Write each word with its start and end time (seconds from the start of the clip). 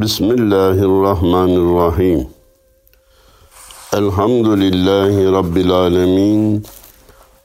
Bismillahirrahmanirrahim. 0.00 2.28
Elhamdülillahi 3.92 5.32
Rabbil 5.32 5.70
alemin. 5.70 6.64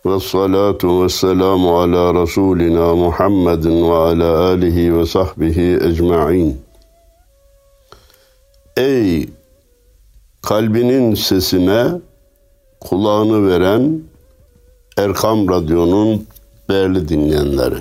Ve 0.05 0.19
salatu 0.19 1.03
ve 1.03 1.09
selamu 1.09 1.79
ala 1.79 2.21
Resulina 2.21 2.95
Muhammedin 2.95 3.89
ve 3.89 3.93
ala 3.93 4.39
alihi 4.39 4.97
ve 4.97 5.05
sahbihi 5.05 5.79
ecma'in. 5.83 6.61
Ey 8.77 9.29
kalbinin 10.41 11.15
sesine 11.15 11.87
kulağını 12.79 13.47
veren 13.47 14.01
Erkam 14.97 15.49
Radyo'nun 15.49 16.27
değerli 16.69 17.09
dinleyenleri. 17.09 17.77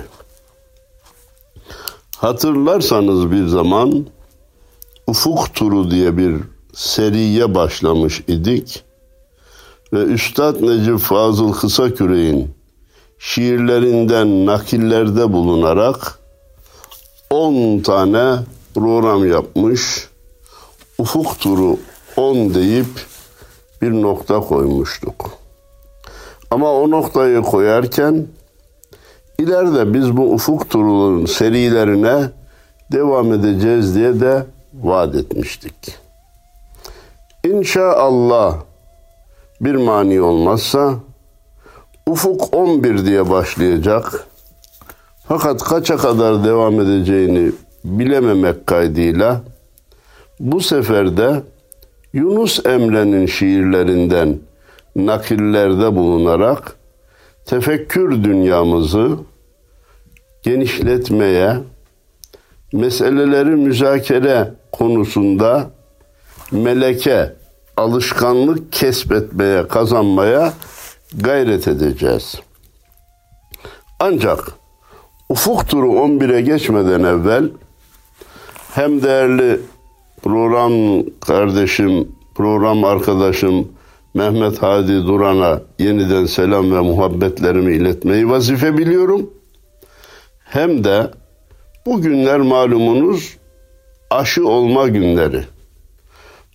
Hatırlarsanız 2.17 3.31
bir 3.31 3.47
zaman 3.47 4.05
Ufuk 5.11 5.53
Turu 5.55 5.91
diye 5.91 6.17
bir 6.17 6.35
seriye 6.73 7.55
başlamış 7.55 8.23
idik 8.27 8.83
ve 9.93 10.03
Üstad 10.03 10.61
Necip 10.61 10.99
Fazıl 10.99 11.53
Kısaküre'in 11.53 12.53
şiirlerinden 13.19 14.45
nakillerde 14.45 15.33
bulunarak 15.33 16.19
10 17.29 17.79
tane 17.79 18.39
program 18.73 19.31
yapmış. 19.31 20.09
Ufuk 20.97 21.39
Turu 21.39 21.77
10 22.17 22.53
deyip 22.53 23.05
bir 23.81 23.91
nokta 23.91 24.39
koymuştuk. 24.39 25.31
Ama 26.51 26.71
o 26.71 26.91
noktayı 26.91 27.41
koyarken 27.41 28.27
ileride 29.39 29.93
biz 29.93 30.17
bu 30.17 30.33
ufuk 30.33 30.69
turunun 30.69 31.25
serilerine 31.25 32.29
devam 32.91 33.33
edeceğiz 33.33 33.95
diye 33.95 34.19
de 34.19 34.45
vaat 34.73 35.15
etmiştik. 35.15 35.97
İnşallah 37.43 38.57
bir 39.61 39.75
mani 39.75 40.21
olmazsa 40.21 40.93
Ufuk 42.07 42.55
11 42.55 43.05
diye 43.05 43.29
başlayacak. 43.29 44.27
Fakat 45.27 45.63
kaça 45.63 45.97
kadar 45.97 46.45
devam 46.45 46.81
edeceğini 46.81 47.51
bilememek 47.83 48.67
kaydıyla 48.67 49.41
bu 50.39 50.61
sefer 50.61 51.17
de 51.17 51.43
Yunus 52.13 52.65
Emre'nin 52.65 53.25
şiirlerinden 53.25 54.39
nakillerde 54.95 55.95
bulunarak 55.95 56.75
tefekkür 57.45 58.23
dünyamızı 58.23 59.09
genişletmeye, 60.43 61.57
meseleleri 62.73 63.49
müzakere 63.49 64.53
konusunda 64.71 65.71
meleke, 66.51 67.35
alışkanlık 67.77 68.73
kesbetmeye, 68.73 69.67
kazanmaya 69.67 70.53
gayret 71.13 71.67
edeceğiz. 71.67 72.41
Ancak 73.99 74.51
ufuk 75.29 75.67
turu 75.67 75.87
11'e 75.87 76.41
geçmeden 76.41 77.03
evvel 77.03 77.49
hem 78.73 79.03
değerli 79.03 79.59
program 80.23 81.03
kardeşim, 81.19 82.07
program 82.35 82.83
arkadaşım 82.83 83.67
Mehmet 84.13 84.61
Hadi 84.61 85.07
Duran'a 85.07 85.61
yeniden 85.79 86.25
selam 86.25 86.71
ve 86.71 86.79
muhabbetlerimi 86.79 87.73
iletmeyi 87.73 88.29
vazife 88.29 88.77
biliyorum. 88.77 89.29
Hem 90.43 90.83
de 90.83 91.11
bu 91.85 92.01
günler 92.01 92.39
malumunuz 92.39 93.37
aşı 94.11 94.47
olma 94.47 94.87
günleri. 94.87 95.43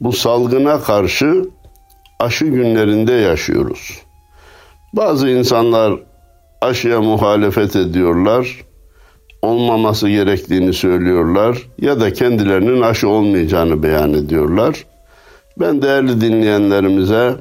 Bu 0.01 0.13
salgına 0.13 0.81
karşı 0.81 1.45
aşı 2.21 2.45
günlerinde 2.45 3.13
yaşıyoruz. 3.13 3.99
Bazı 4.93 5.29
insanlar 5.29 5.95
aşıya 6.61 7.01
muhalefet 7.01 7.77
ediyorlar, 7.77 8.65
olmaması 9.43 10.09
gerektiğini 10.09 10.73
söylüyorlar 10.73 11.59
ya 11.81 12.01
da 12.01 12.13
kendilerinin 12.13 12.83
aşı 12.83 13.09
olmayacağını 13.09 13.83
beyan 13.83 14.15
ediyorlar. 14.15 14.87
Ben 15.61 15.83
değerli 15.83 16.21
dinleyenlerimize 16.21 17.35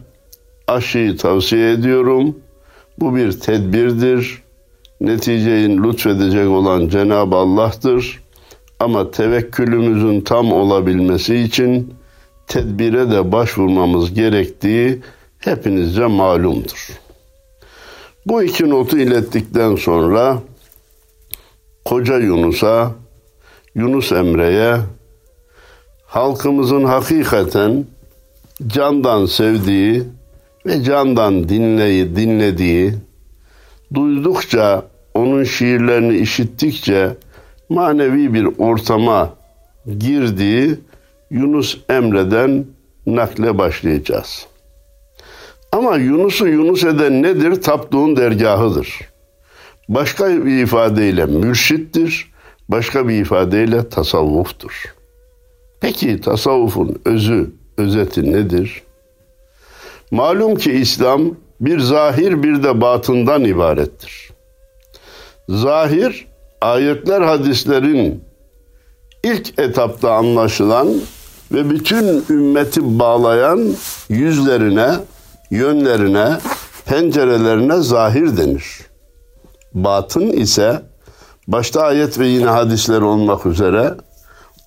aşıyı 0.67 1.17
tavsiye 1.17 1.71
ediyorum. 1.71 2.35
Bu 2.99 3.15
bir 3.15 3.39
tedbirdir. 3.39 4.43
Neticeyi 5.01 5.83
lütfedecek 5.83 6.49
olan 6.49 6.89
Cenab-ı 6.89 7.35
Allah'tır. 7.35 8.24
Ama 8.85 9.11
tevekkülümüzün 9.11 10.21
tam 10.21 10.51
olabilmesi 10.51 11.35
için 11.35 11.93
tedbire 12.47 13.11
de 13.11 13.31
başvurmamız 13.31 14.13
gerektiği 14.13 15.01
hepinizce 15.39 16.05
malumdur. 16.05 16.89
Bu 18.25 18.43
iki 18.43 18.69
notu 18.69 18.97
ilettikten 18.97 19.75
sonra 19.75 20.37
Koca 21.85 22.17
Yunus'a, 22.17 22.91
Yunus 23.75 24.11
Emre'ye 24.11 24.77
halkımızın 26.05 26.83
hakikaten 26.83 27.85
candan 28.67 29.25
sevdiği 29.25 30.03
ve 30.65 30.83
candan 30.83 31.49
dinleyi 31.49 32.15
dinlediği, 32.15 32.93
duydukça 33.93 34.85
onun 35.13 35.43
şiirlerini 35.43 36.17
işittikçe 36.17 37.15
manevi 37.69 38.33
bir 38.33 38.47
ortama 38.57 39.33
girdiği 39.99 40.75
Yunus 41.29 41.77
Emre'den 41.89 42.65
nakle 43.05 43.57
başlayacağız. 43.57 44.47
Ama 45.71 45.95
Yunus'u 45.95 46.47
Yunus 46.47 46.83
eden 46.83 47.23
nedir? 47.23 47.61
Tapduğun 47.61 48.17
dergahıdır. 48.17 48.99
Başka 49.89 50.45
bir 50.45 50.63
ifadeyle 50.63 51.25
mürşittir, 51.25 52.31
başka 52.69 53.07
bir 53.07 53.21
ifadeyle 53.21 53.89
tasavvuftur. 53.89 54.95
Peki 55.81 56.21
tasavvufun 56.21 57.01
özü, 57.05 57.51
özeti 57.77 58.31
nedir? 58.31 58.83
Malum 60.11 60.55
ki 60.55 60.71
İslam 60.71 61.21
bir 61.61 61.79
zahir 61.79 62.43
bir 62.43 62.63
de 62.63 62.81
batından 62.81 63.43
ibarettir. 63.45 64.29
Zahir 65.49 66.27
ayetler 66.61 67.21
hadislerin 67.21 68.23
ilk 69.23 69.59
etapta 69.59 70.13
anlaşılan 70.13 70.93
ve 71.51 71.69
bütün 71.69 72.25
ümmeti 72.29 72.99
bağlayan 72.99 73.73
yüzlerine, 74.09 74.95
yönlerine, 75.51 76.37
pencerelerine 76.85 77.81
zahir 77.81 78.37
denir. 78.37 78.81
Batın 79.73 80.27
ise 80.27 80.81
başta 81.47 81.81
ayet 81.81 82.19
ve 82.19 82.27
yine 82.27 82.45
hadisler 82.45 83.01
olmak 83.01 83.45
üzere 83.45 83.93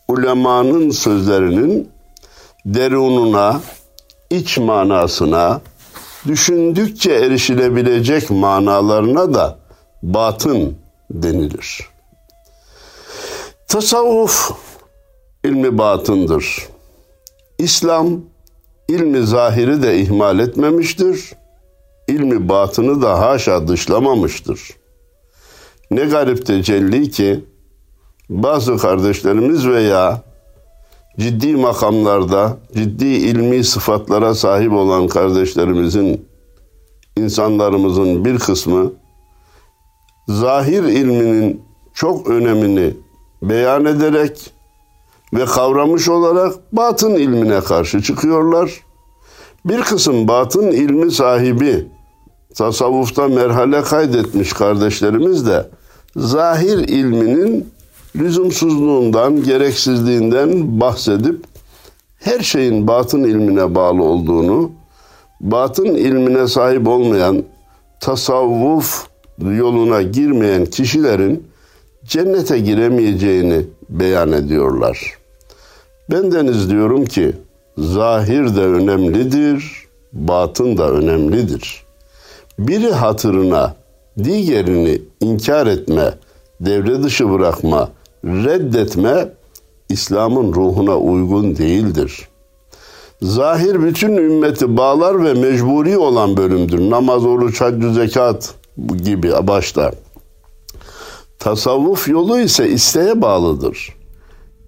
ulemanın 0.08 0.90
sözlerinin 0.90 1.88
derununa, 2.66 3.60
iç 4.30 4.58
manasına, 4.58 5.60
düşündükçe 6.26 7.12
erişilebilecek 7.12 8.30
manalarına 8.30 9.34
da 9.34 9.58
batın 10.02 10.76
denilir. 11.10 11.88
Tasavvuf 13.68 14.50
ilmi 15.44 15.78
batındır. 15.78 16.68
İslam 17.58 18.20
ilmi 18.88 19.26
zahiri 19.26 19.82
de 19.82 20.00
ihmal 20.00 20.38
etmemiştir. 20.38 21.32
İlmi 22.08 22.48
batını 22.48 23.02
da 23.02 23.20
haşa 23.20 23.68
dışlamamıştır. 23.68 24.60
Ne 25.90 26.04
garip 26.04 26.46
tecelli 26.46 27.10
ki 27.10 27.44
bazı 28.30 28.76
kardeşlerimiz 28.76 29.66
veya 29.66 30.22
ciddi 31.18 31.56
makamlarda, 31.56 32.56
ciddi 32.74 33.06
ilmi 33.06 33.64
sıfatlara 33.64 34.34
sahip 34.34 34.72
olan 34.72 35.08
kardeşlerimizin, 35.08 36.28
insanlarımızın 37.16 38.24
bir 38.24 38.38
kısmı 38.38 38.92
zahir 40.28 40.82
ilminin 40.82 41.62
çok 41.94 42.26
önemini 42.26 42.94
beyan 43.42 43.84
ederek 43.84 44.50
ve 45.34 45.44
kavramış 45.44 46.08
olarak 46.08 46.54
batın 46.72 47.14
ilmine 47.14 47.60
karşı 47.60 48.02
çıkıyorlar. 48.02 48.70
Bir 49.64 49.80
kısım 49.80 50.28
batın 50.28 50.66
ilmi 50.70 51.12
sahibi 51.12 51.86
tasavvufta 52.54 53.28
merhale 53.28 53.82
kaydetmiş 53.82 54.52
kardeşlerimiz 54.52 55.46
de 55.46 55.70
zahir 56.16 56.78
ilminin 56.78 57.70
lüzumsuzluğundan, 58.16 59.42
gereksizliğinden 59.42 60.80
bahsedip 60.80 61.44
her 62.20 62.40
şeyin 62.40 62.86
batın 62.86 63.24
ilmine 63.24 63.74
bağlı 63.74 64.02
olduğunu, 64.02 64.70
batın 65.40 65.94
ilmine 65.94 66.48
sahip 66.48 66.88
olmayan 66.88 67.42
tasavvuf 68.00 69.07
yoluna 69.40 70.02
girmeyen 70.02 70.66
kişilerin 70.66 71.46
cennete 72.04 72.58
giremeyeceğini 72.58 73.66
beyan 73.88 74.32
ediyorlar. 74.32 75.14
Ben 76.10 76.32
deniz 76.32 76.70
diyorum 76.70 77.04
ki 77.04 77.32
zahir 77.78 78.56
de 78.56 78.60
önemlidir, 78.60 79.72
batın 80.12 80.78
da 80.78 80.90
önemlidir. 80.90 81.82
Biri 82.58 82.92
hatırına 82.92 83.74
diğerini 84.24 85.02
inkar 85.20 85.66
etme, 85.66 86.14
devre 86.60 87.02
dışı 87.02 87.30
bırakma, 87.30 87.88
reddetme 88.24 89.28
İslam'ın 89.88 90.52
ruhuna 90.52 90.96
uygun 90.98 91.56
değildir. 91.56 92.28
Zahir 93.22 93.82
bütün 93.82 94.16
ümmeti 94.16 94.76
bağlar 94.76 95.24
ve 95.24 95.34
mecburi 95.34 95.98
olan 95.98 96.36
bölümdür. 96.36 96.90
Namaz, 96.90 97.26
oruç, 97.26 97.60
hac, 97.60 97.94
zekat 97.94 98.54
gibi 99.02 99.32
başta. 99.42 99.92
Tasavvuf 101.38 102.08
yolu 102.08 102.38
ise 102.38 102.68
isteğe 102.68 103.22
bağlıdır. 103.22 103.96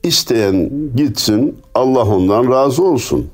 İsteyen 0.02 0.70
gitsin, 0.96 1.58
Allah 1.74 2.04
ondan 2.04 2.52
razı 2.52 2.84
olsun. 2.84 3.30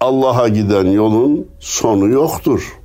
Allah'a 0.00 0.48
giden 0.48 0.86
yolun 0.86 1.48
sonu 1.60 2.08
yoktur. 2.08 2.78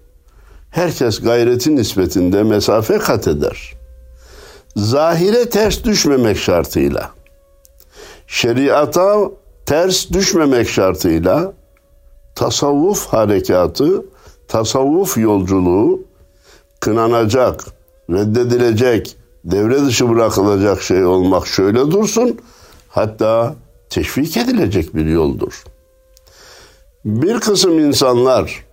Herkes 0.71 1.21
gayreti 1.21 1.75
nispetinde 1.75 2.43
mesafe 2.43 2.97
kat 2.97 3.27
eder. 3.27 3.73
Zahire 4.75 5.49
ters 5.49 5.83
düşmemek 5.83 6.37
şartıyla, 6.37 7.11
şeriata 8.27 9.31
ters 9.65 10.09
düşmemek 10.09 10.69
şartıyla 10.69 11.53
tasavvuf 12.35 13.07
harekatı, 13.07 14.05
tasavvuf 14.47 15.17
yolculuğu 15.17 16.04
kınanacak, 16.85 17.65
reddedilecek, 18.09 19.17
devre 19.45 19.85
dışı 19.85 20.09
bırakılacak 20.09 20.81
şey 20.81 21.05
olmak 21.05 21.47
şöyle 21.47 21.79
dursun, 21.91 22.39
hatta 22.87 23.55
teşvik 23.89 24.37
edilecek 24.37 24.95
bir 24.95 25.05
yoldur. 25.05 25.63
Bir 27.05 27.39
kısım 27.39 27.79
insanlar 27.79 28.65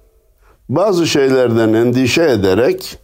bazı 0.69 1.07
şeylerden 1.07 1.73
endişe 1.73 2.23
ederek, 2.23 2.99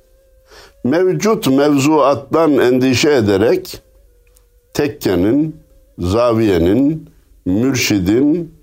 mevcut 0.84 1.46
mevzuattan 1.46 2.58
endişe 2.58 3.10
ederek, 3.10 3.82
tekkenin, 4.74 5.56
zaviyenin, 5.98 7.10
mürşidin, 7.46 8.54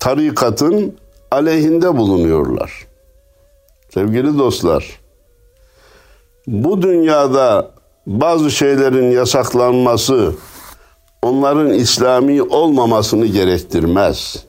tarikatın 0.00 0.96
aleyhinde 1.30 1.96
bulunuyorlar. 1.96 2.86
Sevgili 3.94 4.38
dostlar, 4.38 5.00
bu 6.46 6.82
dünyada 6.82 7.70
bazı 8.06 8.50
şeylerin 8.50 9.10
yasaklanması 9.10 10.34
onların 11.22 11.70
İslami 11.72 12.42
olmamasını 12.42 13.26
gerektirmez. 13.26 14.44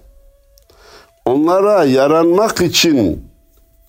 Onlara 1.25 1.83
yaranmak 1.83 2.61
için 2.61 3.25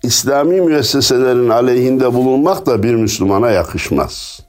İslami 0.02 0.60
müesseselerin 0.60 1.48
aleyhinde 1.48 2.14
bulunmak 2.14 2.66
da 2.66 2.82
bir 2.82 2.94
Müslümana 2.94 3.50
yakışmaz. 3.50 4.40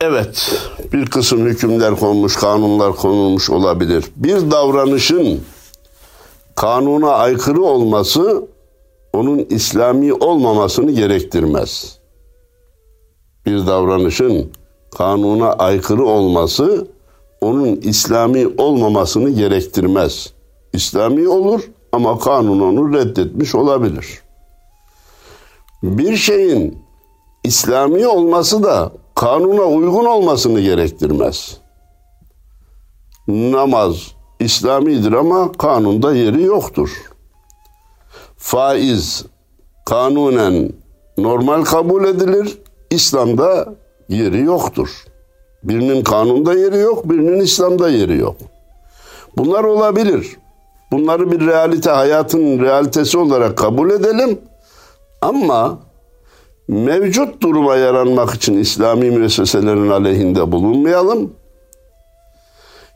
Evet, 0.00 0.62
bir 0.92 1.06
kısım 1.06 1.46
hükümler 1.46 1.96
konmuş, 1.96 2.36
kanunlar 2.36 2.92
konulmuş 2.92 3.50
olabilir. 3.50 4.04
Bir 4.16 4.50
davranışın 4.50 5.40
kanuna 6.54 7.10
aykırı 7.10 7.62
olması 7.62 8.42
onun 9.12 9.38
İslami 9.38 10.12
olmamasını 10.12 10.90
gerektirmez. 10.90 11.98
Bir 13.46 13.66
davranışın 13.66 14.52
kanuna 14.96 15.52
aykırı 15.52 16.04
olması 16.04 16.86
onun 17.40 17.76
İslami 17.76 18.48
olmamasını 18.58 19.30
gerektirmez. 19.30 20.32
İslami 20.72 21.28
olur 21.28 21.70
ama 21.92 22.18
kanun 22.18 22.60
onu 22.60 22.94
reddetmiş 22.94 23.54
olabilir. 23.54 24.22
Bir 25.82 26.16
şeyin 26.16 26.78
İslami 27.44 28.06
olması 28.06 28.62
da 28.62 28.92
kanuna 29.14 29.62
uygun 29.62 30.04
olmasını 30.04 30.60
gerektirmez. 30.60 31.56
Namaz 33.28 34.12
İslamidir 34.40 35.12
ama 35.12 35.52
kanunda 35.52 36.14
yeri 36.14 36.42
yoktur. 36.42 37.11
Faiz 38.42 39.24
kanunen 39.86 40.72
normal 41.18 41.64
kabul 41.64 42.04
edilir, 42.04 42.58
İslam'da 42.90 43.74
yeri 44.08 44.40
yoktur. 44.40 44.88
Birinin 45.64 46.04
kanunda 46.04 46.54
yeri 46.54 46.78
yok, 46.78 47.10
birinin 47.10 47.40
İslam'da 47.40 47.88
yeri 47.88 48.18
yok. 48.18 48.36
Bunlar 49.36 49.64
olabilir. 49.64 50.36
Bunları 50.92 51.32
bir 51.32 51.46
realite, 51.46 51.90
hayatın 51.90 52.60
realitesi 52.60 53.18
olarak 53.18 53.58
kabul 53.58 53.90
edelim. 53.90 54.38
Ama 55.20 55.78
mevcut 56.68 57.42
duruma 57.42 57.76
yaranmak 57.76 58.34
için 58.34 58.58
İslami 58.58 59.10
müesseselerin 59.10 59.90
aleyhinde 59.90 60.52
bulunmayalım. 60.52 61.32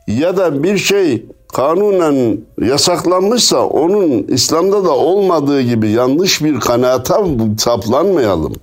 Ya 0.07 0.37
da 0.37 0.63
bir 0.63 0.77
şey 0.77 1.25
kanunen 1.53 2.41
yasaklanmışsa 2.61 3.65
onun 3.65 4.23
İslam'da 4.23 4.85
da 4.85 4.91
olmadığı 4.91 5.61
gibi 5.61 5.89
yanlış 5.89 6.43
bir 6.43 6.59
kanaata 6.59 7.25
saplanmayalım. 7.57 8.53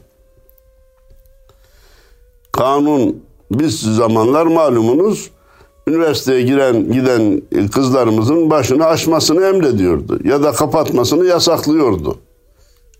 Kanun 2.52 3.22
biz 3.50 3.80
zamanlar 3.80 4.46
malumunuz 4.46 5.30
üniversiteye 5.86 6.42
giren 6.42 6.92
giden 6.92 7.42
kızlarımızın 7.68 8.50
başını 8.50 8.84
açmasını 8.86 9.44
emrediyordu 9.44 10.18
ya 10.24 10.42
da 10.42 10.52
kapatmasını 10.52 11.26
yasaklıyordu. 11.26 12.18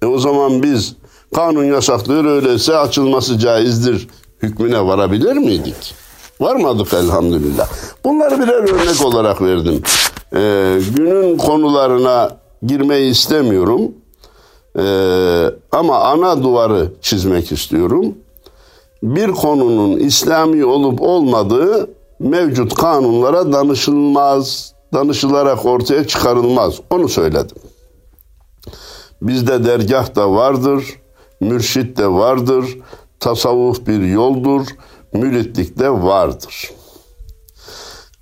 E 0.03 0.07
o 0.07 0.19
zaman 0.19 0.63
biz 0.63 0.97
kanun 1.35 1.65
yasaklıyor 1.65 2.25
öyleyse 2.25 2.77
açılması 2.77 3.39
caizdir 3.39 4.09
hükmüne 4.43 4.87
varabilir 4.87 5.37
miydik? 5.37 5.95
Varmadık 6.41 6.95
elhamdülillah. 6.95 7.69
Bunları 8.05 8.41
birer 8.41 8.63
örnek 8.63 9.05
olarak 9.05 9.43
verdim. 9.43 9.83
Ee, 10.35 10.79
günün 10.97 11.39
konularına 11.39 12.31
girmeyi 12.63 13.11
istemiyorum. 13.11 13.93
Ee, 14.79 15.51
ama 15.73 16.01
ana 16.01 16.43
duvarı 16.43 16.93
çizmek 17.01 17.53
istiyorum. 17.53 18.15
Bir 19.03 19.31
konunun 19.31 19.97
İslami 19.99 20.65
olup 20.65 21.03
olmadığı 21.03 21.91
mevcut 22.19 22.75
kanunlara 22.75 23.53
danışılmaz, 23.53 24.75
danışılarak 24.93 25.67
ortaya 25.67 26.07
çıkarılmaz. 26.07 26.75
Onu 26.91 27.09
söyledim. 27.09 27.57
Bizde 29.23 29.65
dergah 29.65 30.15
da 30.15 30.33
vardır, 30.33 30.85
mürşit 31.41 31.97
de 31.97 32.09
vardır, 32.09 32.79
tasavvuf 33.21 33.87
bir 33.87 34.01
yoldur, 34.01 34.67
müritlik 35.15 35.79
de 35.79 35.91
vardır. 35.91 36.71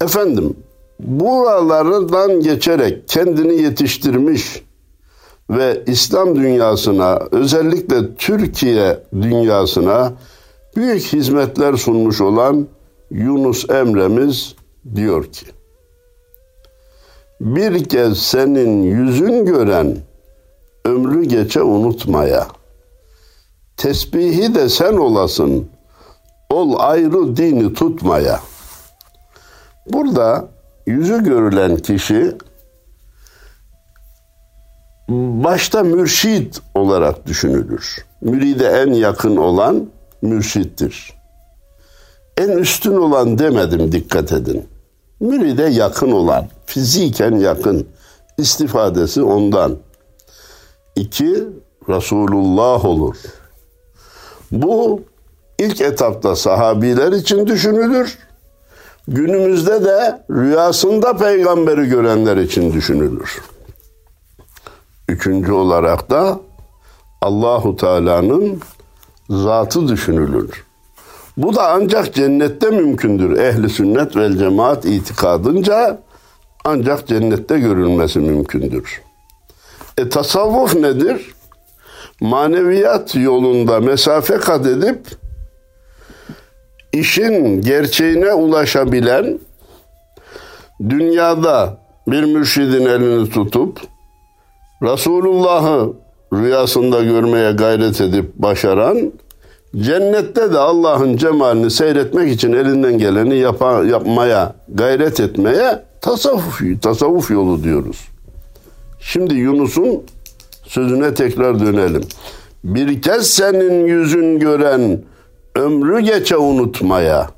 Efendim, 0.03 0.57
buralardan 1.01 2.41
geçerek 2.41 3.09
kendini 3.09 3.63
yetiştirmiş 3.63 4.63
ve 5.51 5.83
İslam 5.87 6.37
dünyasına, 6.37 7.21
özellikle 7.31 8.15
Türkiye 8.15 9.03
dünyasına 9.13 10.13
büyük 10.77 11.03
hizmetler 11.03 11.77
sunmuş 11.77 12.21
olan 12.21 12.69
Yunus 13.11 13.71
Emre'miz 13.71 14.55
diyor 14.95 15.25
ki, 15.25 15.47
bir 17.41 17.85
kez 17.85 18.19
senin 18.19 18.83
yüzün 18.83 19.47
gören 19.47 19.97
ömrü 20.85 21.25
geçe 21.25 21.63
unutmaya. 21.63 22.47
Tesbihi 23.77 24.55
de 24.55 24.69
sen 24.69 24.93
olasın, 24.93 25.69
ol 26.53 26.75
ayrı 26.79 27.37
dini 27.37 27.75
tutmaya. 27.75 28.41
Burada 29.87 30.49
yüzü 30.87 31.25
görülen 31.25 31.77
kişi 31.77 32.37
başta 35.45 35.83
mürşit 35.83 36.61
olarak 36.75 37.27
düşünülür. 37.27 38.05
Müride 38.21 38.67
en 38.67 38.93
yakın 38.93 39.37
olan 39.37 39.87
mürşittir. 40.23 41.15
En 42.37 42.49
üstün 42.49 42.97
olan 42.97 43.39
demedim 43.39 43.93
dikkat 43.93 44.33
edin. 44.33 44.69
Müride 45.21 45.63
yakın 45.63 46.13
olan, 46.13 46.49
fiziken 46.67 47.37
yakın, 47.37 47.87
istifadesi 48.39 49.23
ondan. 49.23 49.77
İki, 50.97 51.49
Resulullah 51.89 52.85
olur. 52.85 53.17
Bu 54.53 55.03
ilk 55.63 55.81
etapta 55.81 56.37
sahabiler 56.37 57.13
için 57.13 57.47
düşünülür. 57.47 58.19
Günümüzde 59.09 59.85
de 59.85 60.25
rüyasında 60.31 61.17
peygamberi 61.17 61.89
görenler 61.89 62.37
için 62.37 62.73
düşünülür. 62.73 63.43
Üçüncü 65.09 65.53
olarak 65.53 66.11
da 66.11 66.41
Allahu 67.21 67.77
Teala'nın 67.77 68.61
zatı 69.31 69.89
düşünülür. 69.89 70.65
Bu 71.37 71.55
da 71.57 71.71
ancak 71.71 72.15
cennette 72.15 72.71
mümkündür. 72.71 73.39
Ehli 73.39 73.69
sünnet 73.69 74.17
vel 74.17 74.39
cemaat 74.39 74.85
itikadınca 74.85 75.99
ancak 76.65 77.07
cennette 77.07 77.59
görülmesi 77.59 78.19
mümkündür. 78.19 79.03
E 79.99 80.09
tasavvuf 80.09 80.75
nedir? 80.75 81.35
Maneviyat 82.21 83.15
yolunda 83.15 83.81
mesafe 83.81 84.37
kat 84.37 84.67
edip 84.67 85.22
işin 86.93 87.61
gerçeğine 87.61 88.33
ulaşabilen 88.33 89.39
dünyada 90.89 91.79
bir 92.07 92.25
mürşidin 92.25 92.87
elini 92.87 93.31
tutup 93.31 93.81
Resulullah'ı 94.83 95.93
rüyasında 96.33 97.03
görmeye 97.03 97.53
gayret 97.53 98.01
edip 98.01 98.35
başaran 98.37 99.13
cennette 99.77 100.53
de 100.53 100.59
Allah'ın 100.59 101.17
cemalini 101.17 101.71
seyretmek 101.71 102.33
için 102.33 102.53
elinden 102.53 102.99
geleni 102.99 103.37
yapa, 103.37 103.85
yapmaya 103.85 104.55
gayret 104.69 105.21
etmeye 105.21 105.83
tasavvuf, 106.01 106.83
tasavvuf 106.83 107.31
yolu 107.31 107.65
diyoruz. 107.65 108.09
Şimdi 109.01 109.35
Yunus'un 109.35 110.03
sözüne 110.67 111.15
tekrar 111.15 111.61
dönelim. 111.61 112.03
Bir 112.65 113.03
kez 113.03 113.27
senin 113.27 113.87
yüzün 113.87 114.39
gören 114.39 115.03
ömrü 115.57 116.01
geçe 116.01 116.37
unutmaya. 116.37 117.31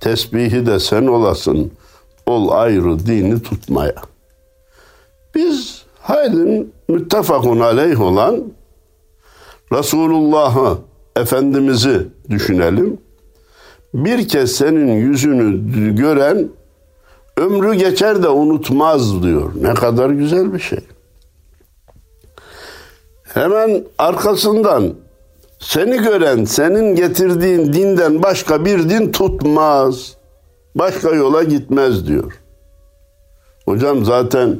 Tesbihi 0.00 0.66
de 0.66 0.78
sen 0.78 1.06
olasın, 1.06 1.72
ol 2.26 2.48
ayrı 2.48 3.06
dini 3.06 3.42
tutmaya. 3.42 3.94
Biz 5.34 5.82
haydin 6.00 6.72
müttefakun 6.88 7.60
aleyh 7.60 8.00
olan 8.00 8.42
Resulullah'ı, 9.72 10.78
Efendimiz'i 11.16 12.08
düşünelim. 12.30 12.98
Bir 13.94 14.28
kez 14.28 14.52
senin 14.52 14.92
yüzünü 14.92 15.96
gören 15.96 16.48
ömrü 17.36 17.74
geçer 17.74 18.22
de 18.22 18.28
unutmaz 18.28 19.22
diyor. 19.22 19.52
Ne 19.60 19.74
kadar 19.74 20.10
güzel 20.10 20.54
bir 20.54 20.58
şey. 20.58 20.78
Hemen 23.22 23.84
arkasından 23.98 24.94
seni 25.58 25.96
gören, 25.96 26.44
senin 26.44 26.94
getirdiğin 26.94 27.72
dinden 27.72 28.22
başka 28.22 28.64
bir 28.64 28.88
din 28.88 29.12
tutmaz. 29.12 30.16
Başka 30.74 31.10
yola 31.10 31.42
gitmez 31.42 32.06
diyor. 32.06 32.40
Hocam 33.64 34.04
zaten 34.04 34.58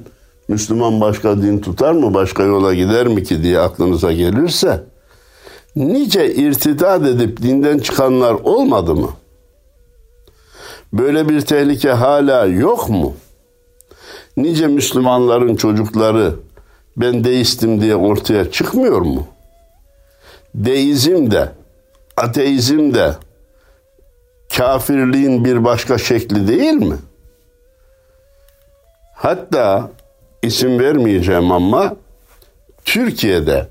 Müslüman 0.49 1.01
başka 1.01 1.43
din 1.43 1.59
tutar 1.59 1.93
mı, 1.93 2.15
başka 2.15 2.43
yola 2.43 2.75
gider 2.75 3.07
mi 3.07 3.25
ki 3.25 3.43
diye 3.43 3.59
aklınıza 3.59 4.13
gelirse 4.13 4.85
nice 5.77 6.35
irtidat 6.35 7.07
edip 7.07 7.43
dinden 7.43 7.79
çıkanlar 7.79 8.35
olmadı 8.35 8.95
mı? 8.95 9.11
Böyle 10.93 11.29
bir 11.29 11.41
tehlike 11.41 11.91
hala 11.91 12.47
yok 12.47 12.89
mu? 12.91 13.15
Nice 14.37 14.67
Müslümanların 14.67 15.57
çocukları 15.57 16.35
ben 16.97 17.25
deistim 17.25 17.81
diye 17.81 17.97
ortaya 17.97 18.51
çıkmıyor 18.51 19.01
mu? 19.01 19.27
Deizm 20.57 21.31
de, 21.31 21.49
ateizm 22.17 22.95
de 22.95 23.13
kafirliğin 24.57 25.45
bir 25.45 25.65
başka 25.65 25.99
şekli 25.99 26.49
değil 26.49 26.73
mi? 26.73 26.97
Hatta 29.15 29.91
isim 30.43 30.79
vermeyeceğim 30.79 31.53
ama 31.53 31.97
Türkiye'de 32.85 33.69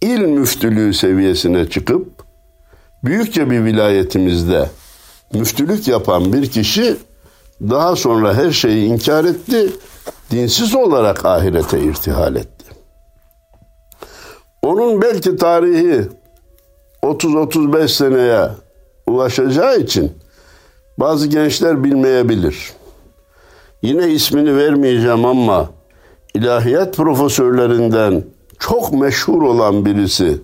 il 0.00 0.20
müftülüğü 0.20 0.94
seviyesine 0.94 1.70
çıkıp 1.70 2.08
büyükçe 3.04 3.50
bir 3.50 3.64
vilayetimizde 3.64 4.70
müftülük 5.34 5.88
yapan 5.88 6.32
bir 6.32 6.50
kişi 6.50 6.96
daha 7.60 7.96
sonra 7.96 8.34
her 8.34 8.50
şeyi 8.50 8.86
inkar 8.86 9.24
etti, 9.24 9.72
dinsiz 10.30 10.74
olarak 10.74 11.24
ahirete 11.24 11.80
irtihal 11.80 12.36
etti. 12.36 12.61
Onun 14.62 15.02
belki 15.02 15.36
tarihi 15.36 16.08
30-35 17.02 17.88
seneye 17.88 18.48
ulaşacağı 19.06 19.78
için 19.78 20.12
bazı 20.98 21.26
gençler 21.26 21.84
bilmeyebilir. 21.84 22.72
Yine 23.82 24.08
ismini 24.08 24.56
vermeyeceğim 24.56 25.24
ama 25.24 25.70
ilahiyat 26.34 26.96
profesörlerinden 26.96 28.24
çok 28.58 28.92
meşhur 28.92 29.42
olan 29.42 29.84
birisi 29.84 30.40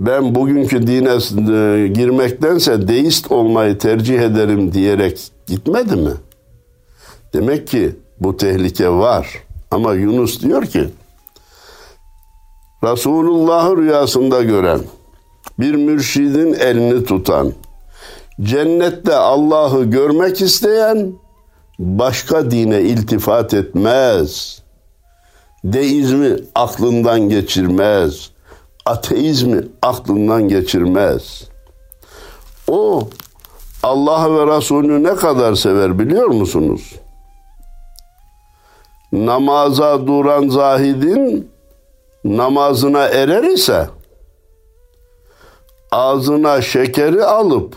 ben 0.00 0.34
bugünkü 0.34 0.86
dine 0.86 1.10
e, 1.10 1.88
girmektense 1.88 2.88
deist 2.88 3.32
olmayı 3.32 3.78
tercih 3.78 4.20
ederim 4.20 4.72
diyerek 4.72 5.32
gitmedi 5.46 5.96
mi? 5.96 6.12
Demek 7.34 7.66
ki 7.66 7.96
bu 8.20 8.36
tehlike 8.36 8.88
var. 8.88 9.42
Ama 9.70 9.94
Yunus 9.94 10.42
diyor 10.42 10.62
ki 10.62 10.88
Resulullah'ı 12.84 13.76
rüyasında 13.76 14.42
gören, 14.42 14.80
bir 15.58 15.74
mürşidin 15.74 16.52
elini 16.52 17.04
tutan, 17.04 17.52
cennette 18.40 19.14
Allah'ı 19.14 19.84
görmek 19.84 20.40
isteyen 20.40 21.12
başka 21.78 22.50
dine 22.50 22.80
iltifat 22.80 23.54
etmez. 23.54 24.62
Deizmi 25.64 26.36
aklından 26.54 27.20
geçirmez. 27.20 28.30
Ateizmi 28.86 29.60
aklından 29.82 30.48
geçirmez. 30.48 31.48
O 32.68 33.08
Allah 33.82 34.34
ve 34.34 34.56
Resulü 34.56 35.02
ne 35.02 35.14
kadar 35.14 35.54
sever 35.54 35.98
biliyor 35.98 36.26
musunuz? 36.26 36.94
Namaza 39.12 40.06
duran 40.06 40.48
zahidin 40.48 41.51
namazına 42.24 43.04
erer 43.04 43.42
ise 43.42 43.88
ağzına 45.90 46.62
şekeri 46.62 47.24
alıp 47.24 47.76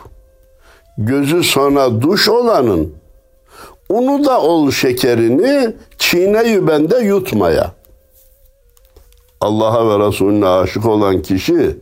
gözü 0.97 1.43
sona 1.43 2.01
duş 2.01 2.29
olanın 2.29 2.93
unu 3.89 4.25
da 4.25 4.41
ol 4.41 4.71
şekerini 4.71 5.75
çiğne 5.97 6.67
bende 6.67 6.97
yutmaya. 6.97 7.71
Allah'a 9.41 9.89
ve 9.89 10.07
Resulüne 10.07 10.47
aşık 10.47 10.85
olan 10.85 11.21
kişi 11.21 11.77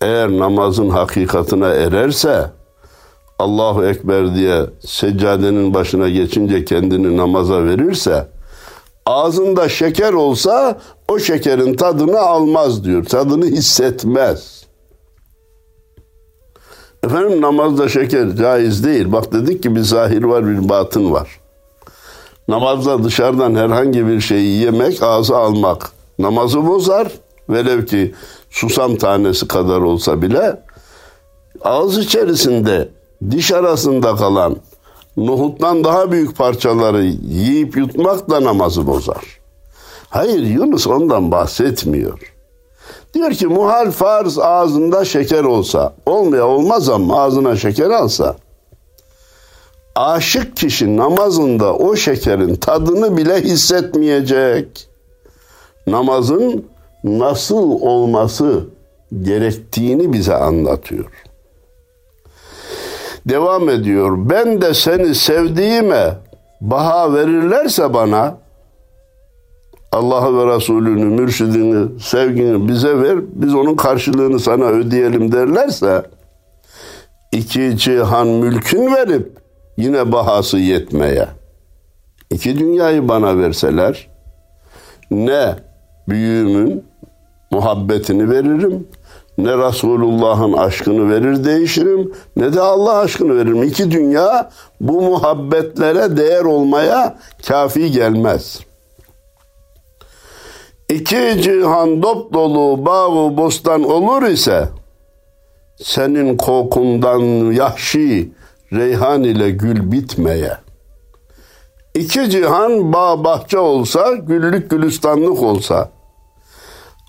eğer 0.00 0.28
namazın 0.28 0.90
hakikatine 0.90 1.66
ererse 1.66 2.50
Allahu 3.38 3.84
Ekber 3.84 4.34
diye 4.34 4.62
seccadenin 4.86 5.74
başına 5.74 6.08
geçince 6.08 6.64
kendini 6.64 7.16
namaza 7.16 7.64
verirse 7.64 8.28
ağzında 9.06 9.68
şeker 9.68 10.12
olsa 10.12 10.78
o 11.08 11.18
şekerin 11.18 11.74
tadını 11.74 12.18
almaz 12.18 12.84
diyor. 12.84 13.04
Tadını 13.04 13.46
hissetmez. 13.46 14.64
Efendim 17.04 17.40
namazda 17.40 17.88
şeker 17.88 18.36
caiz 18.36 18.84
değil. 18.84 19.12
Bak 19.12 19.32
dedik 19.32 19.62
ki 19.62 19.76
bir 19.76 19.80
zahir 19.80 20.22
var 20.22 20.46
bir 20.46 20.68
batın 20.68 21.12
var. 21.12 21.40
Namazda 22.48 23.04
dışarıdan 23.04 23.54
herhangi 23.54 24.06
bir 24.06 24.20
şeyi 24.20 24.60
yemek, 24.60 25.02
ağza 25.02 25.36
almak 25.36 25.90
namazı 26.18 26.66
bozar. 26.66 27.12
Velev 27.48 27.86
ki 27.86 28.14
susam 28.50 28.96
tanesi 28.96 29.48
kadar 29.48 29.80
olsa 29.80 30.22
bile 30.22 30.62
ağız 31.60 31.98
içerisinde 31.98 32.88
diş 33.30 33.52
arasında 33.52 34.16
kalan 34.16 34.56
nohuttan 35.16 35.84
daha 35.84 36.12
büyük 36.12 36.36
parçaları 36.36 37.04
yiyip 37.04 37.76
yutmak 37.76 38.30
da 38.30 38.44
namazı 38.44 38.86
bozar. 38.86 39.40
Hayır 40.10 40.42
Yunus 40.42 40.86
ondan 40.86 41.30
bahsetmiyor. 41.30 42.34
Diyor 43.14 43.30
ki 43.30 43.46
muhal 43.46 43.90
farz 43.90 44.38
ağzında 44.38 45.04
şeker 45.04 45.44
olsa, 45.44 45.94
olmaya 46.06 46.46
olmaz 46.46 46.88
ama 46.88 47.22
ağzına 47.22 47.56
şeker 47.56 47.90
alsa, 47.90 48.36
aşık 49.94 50.56
kişi 50.56 50.96
namazında 50.96 51.74
o 51.74 51.96
şekerin 51.96 52.54
tadını 52.54 53.16
bile 53.16 53.42
hissetmeyecek. 53.42 54.88
Namazın 55.86 56.64
nasıl 57.04 57.70
olması 57.70 58.66
gerektiğini 59.22 60.12
bize 60.12 60.34
anlatıyor. 60.34 61.10
Devam 63.28 63.68
ediyor. 63.68 64.30
Ben 64.30 64.60
de 64.60 64.74
seni 64.74 65.14
sevdiğime 65.14 66.14
baha 66.60 67.14
verirlerse 67.14 67.94
bana 67.94 68.38
Allah'ı 69.92 70.38
ve 70.38 70.56
Resulünü, 70.56 71.04
mürşidini, 71.04 72.00
sevgini 72.00 72.68
bize 72.68 73.02
ver, 73.02 73.18
biz 73.32 73.54
onun 73.54 73.76
karşılığını 73.76 74.40
sana 74.40 74.64
ödeyelim 74.64 75.32
derlerse 75.32 76.02
iki 77.32 77.76
cihan 77.76 78.28
mülkün 78.28 78.94
verip 78.94 79.32
yine 79.76 80.12
bahası 80.12 80.58
yetmeye. 80.58 81.28
İki 82.30 82.58
dünyayı 82.58 83.08
bana 83.08 83.38
verseler 83.38 84.08
ne 85.10 85.54
büyüğümün 86.08 86.84
muhabbetini 87.50 88.30
veririm 88.30 88.86
ne 89.38 89.58
Resulullah'ın 89.58 90.52
aşkını 90.52 91.10
verir 91.10 91.44
değişirim 91.44 92.12
ne 92.36 92.52
de 92.52 92.60
Allah 92.60 92.98
aşkını 92.98 93.36
veririm. 93.36 93.62
İki 93.62 93.90
dünya 93.90 94.50
bu 94.80 95.02
muhabbetlere 95.02 96.16
değer 96.16 96.44
olmaya 96.44 97.18
kafi 97.46 97.90
gelmez. 97.90 98.60
İki 100.90 101.42
cihan 101.42 102.02
dop 102.02 102.32
dolu 102.32 102.86
bağı 102.86 103.36
bostan 103.36 103.82
olur 103.82 104.22
ise 104.22 104.68
senin 105.76 106.36
kokundan 106.36 107.52
yahşi 107.52 108.32
reyhan 108.72 109.24
ile 109.24 109.50
gül 109.50 109.92
bitmeye. 109.92 110.52
İki 111.94 112.30
cihan 112.30 112.92
bağ 112.92 113.24
bahçe 113.24 113.58
olsa, 113.58 114.14
güllük 114.14 114.70
gülistanlık 114.70 115.42
olsa, 115.42 115.90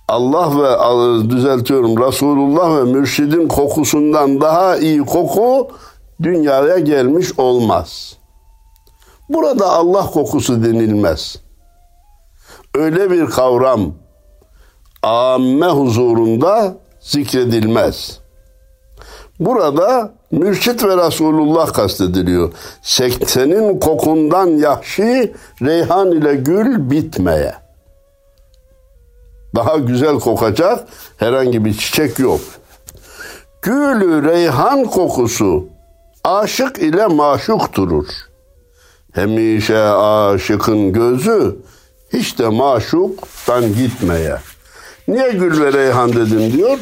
Allah 0.07 0.51
ve 0.61 1.29
düzeltiyorum 1.29 2.07
Resulullah 2.07 2.77
ve 2.77 2.83
mürşidin 2.83 3.47
kokusundan 3.47 4.41
daha 4.41 4.77
iyi 4.77 5.05
koku 5.05 5.67
dünyaya 6.23 6.79
gelmiş 6.79 7.39
olmaz. 7.39 8.17
Burada 9.29 9.69
Allah 9.69 10.05
kokusu 10.05 10.63
denilmez. 10.63 11.35
Öyle 12.75 13.11
bir 13.11 13.25
kavram 13.25 13.93
amme 15.03 15.67
huzurunda 15.67 16.77
zikredilmez. 16.99 18.19
Burada 19.39 20.13
mürşit 20.31 20.83
ve 20.83 21.07
Resulullah 21.07 21.73
kastediliyor. 21.73 22.53
Senin 22.81 23.79
kokundan 23.79 24.47
yahşi 24.47 25.33
reyhan 25.61 26.11
ile 26.11 26.35
gül 26.35 26.89
bitmeye. 26.91 27.64
Daha 29.55 29.77
güzel 29.77 30.19
kokacak 30.19 30.87
herhangi 31.17 31.65
bir 31.65 31.73
çiçek 31.77 32.19
yok. 32.19 32.41
Gülü 33.61 34.23
reyhan 34.23 34.83
kokusu 34.83 35.67
aşık 36.23 36.79
ile 36.79 37.07
maşuk 37.07 37.73
durur. 37.73 38.07
Hemişe 39.13 39.79
aşıkın 39.79 40.93
gözü 40.93 41.55
hiç 42.13 42.39
de 42.39 42.47
maşuktan 42.47 43.75
gitmeye. 43.75 44.37
Niye 45.07 45.31
gül 45.31 45.61
ve 45.61 45.73
reyhan 45.73 46.13
dedim 46.13 46.53
diyor. 46.53 46.79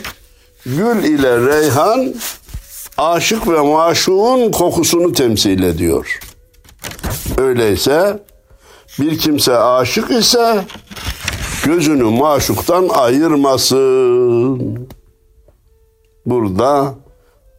Gül 0.66 1.04
ile 1.04 1.40
reyhan 1.46 2.14
aşık 2.98 3.48
ve 3.48 3.62
maşuğun 3.62 4.52
kokusunu 4.52 5.14
temsil 5.14 5.64
ediyor. 5.64 6.20
Öyleyse 7.38 8.20
bir 9.00 9.20
kimse 9.20 9.58
aşık 9.58 10.12
ise 10.12 10.66
gözünü 11.64 12.04
maşuktan 12.04 12.90
ayırmasın. 12.90 14.88
Burada 16.26 16.96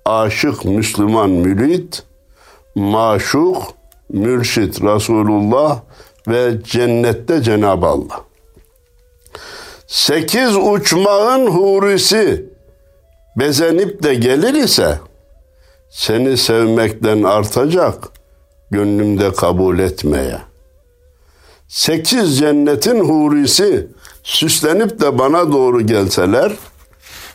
aşık 0.04 0.64
Müslüman 0.64 1.30
mürit, 1.30 2.02
maşuk 2.74 3.56
mürşit 4.08 4.82
Resulullah 4.82 5.80
ve 6.28 6.62
cennette 6.64 7.42
Cenab-ı 7.42 7.86
Allah. 7.86 8.20
Sekiz 9.86 10.56
uçmağın 10.56 11.46
hurisi 11.46 12.46
bezenip 13.36 14.02
de 14.02 14.14
gelir 14.14 14.54
ise 14.54 14.98
seni 15.90 16.36
sevmekten 16.36 17.22
artacak 17.22 18.08
gönlümde 18.70 19.32
kabul 19.32 19.78
etmeye. 19.78 20.53
Sekiz 21.68 22.38
cennetin 22.38 23.00
hurisi 23.00 23.88
süslenip 24.22 25.00
de 25.00 25.18
bana 25.18 25.52
doğru 25.52 25.86
gelseler 25.86 26.52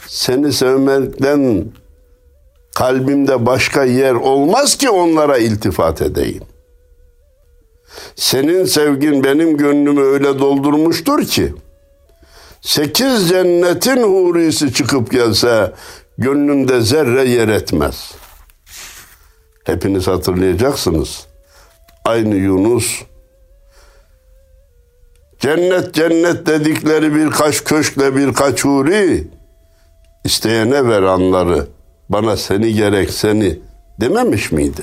seni 0.07 0.53
sevmekten 0.53 1.65
kalbimde 2.75 3.45
başka 3.45 3.83
yer 3.83 4.13
olmaz 4.13 4.77
ki 4.77 4.89
onlara 4.89 5.37
iltifat 5.37 6.01
edeyim. 6.01 6.43
Senin 8.15 8.65
sevgin 8.65 9.23
benim 9.23 9.57
gönlümü 9.57 10.01
öyle 10.01 10.39
doldurmuştur 10.39 11.25
ki 11.25 11.53
sekiz 12.61 13.29
cennetin 13.29 14.03
hurisi 14.03 14.73
çıkıp 14.73 15.11
gelse 15.11 15.73
gönlümde 16.17 16.81
zerre 16.81 17.29
yer 17.29 17.47
etmez. 17.47 18.11
Hepiniz 19.63 20.07
hatırlayacaksınız. 20.07 21.27
Aynı 22.05 22.35
Yunus 22.35 23.01
cennet 25.39 25.93
cennet 25.93 26.45
dedikleri 26.45 27.15
birkaç 27.15 27.63
köşkle 27.63 28.15
birkaç 28.15 28.65
huri 28.65 29.27
isteyene 30.23 30.87
ver 30.87 31.03
anları 31.03 31.67
bana 32.09 32.37
seni 32.37 32.73
gerek 32.73 33.11
seni 33.11 33.59
dememiş 34.01 34.51
miydi? 34.51 34.81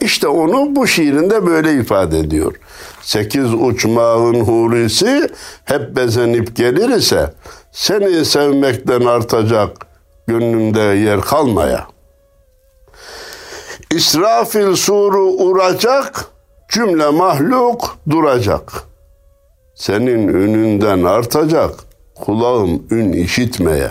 İşte 0.00 0.28
onu 0.28 0.76
bu 0.76 0.86
şiirinde 0.86 1.46
böyle 1.46 1.74
ifade 1.74 2.18
ediyor. 2.18 2.54
Sekiz 3.02 3.54
uçmağın 3.54 4.34
hurisi 4.34 5.28
hep 5.64 5.96
bezenip 5.96 6.56
gelir 6.56 6.88
ise 6.88 7.34
seni 7.72 8.24
sevmekten 8.24 9.00
artacak 9.00 9.86
gönlümde 10.26 10.80
yer 10.80 11.20
kalmaya. 11.20 11.86
İsrafil 13.90 14.74
suru 14.74 15.22
uracak, 15.22 16.24
cümle 16.68 17.10
mahluk 17.10 17.98
duracak. 18.10 18.93
Senin 19.74 20.28
ününden 20.28 21.02
artacak, 21.02 21.74
kulağım 22.14 22.82
ün 22.90 23.12
işitmeye. 23.12 23.90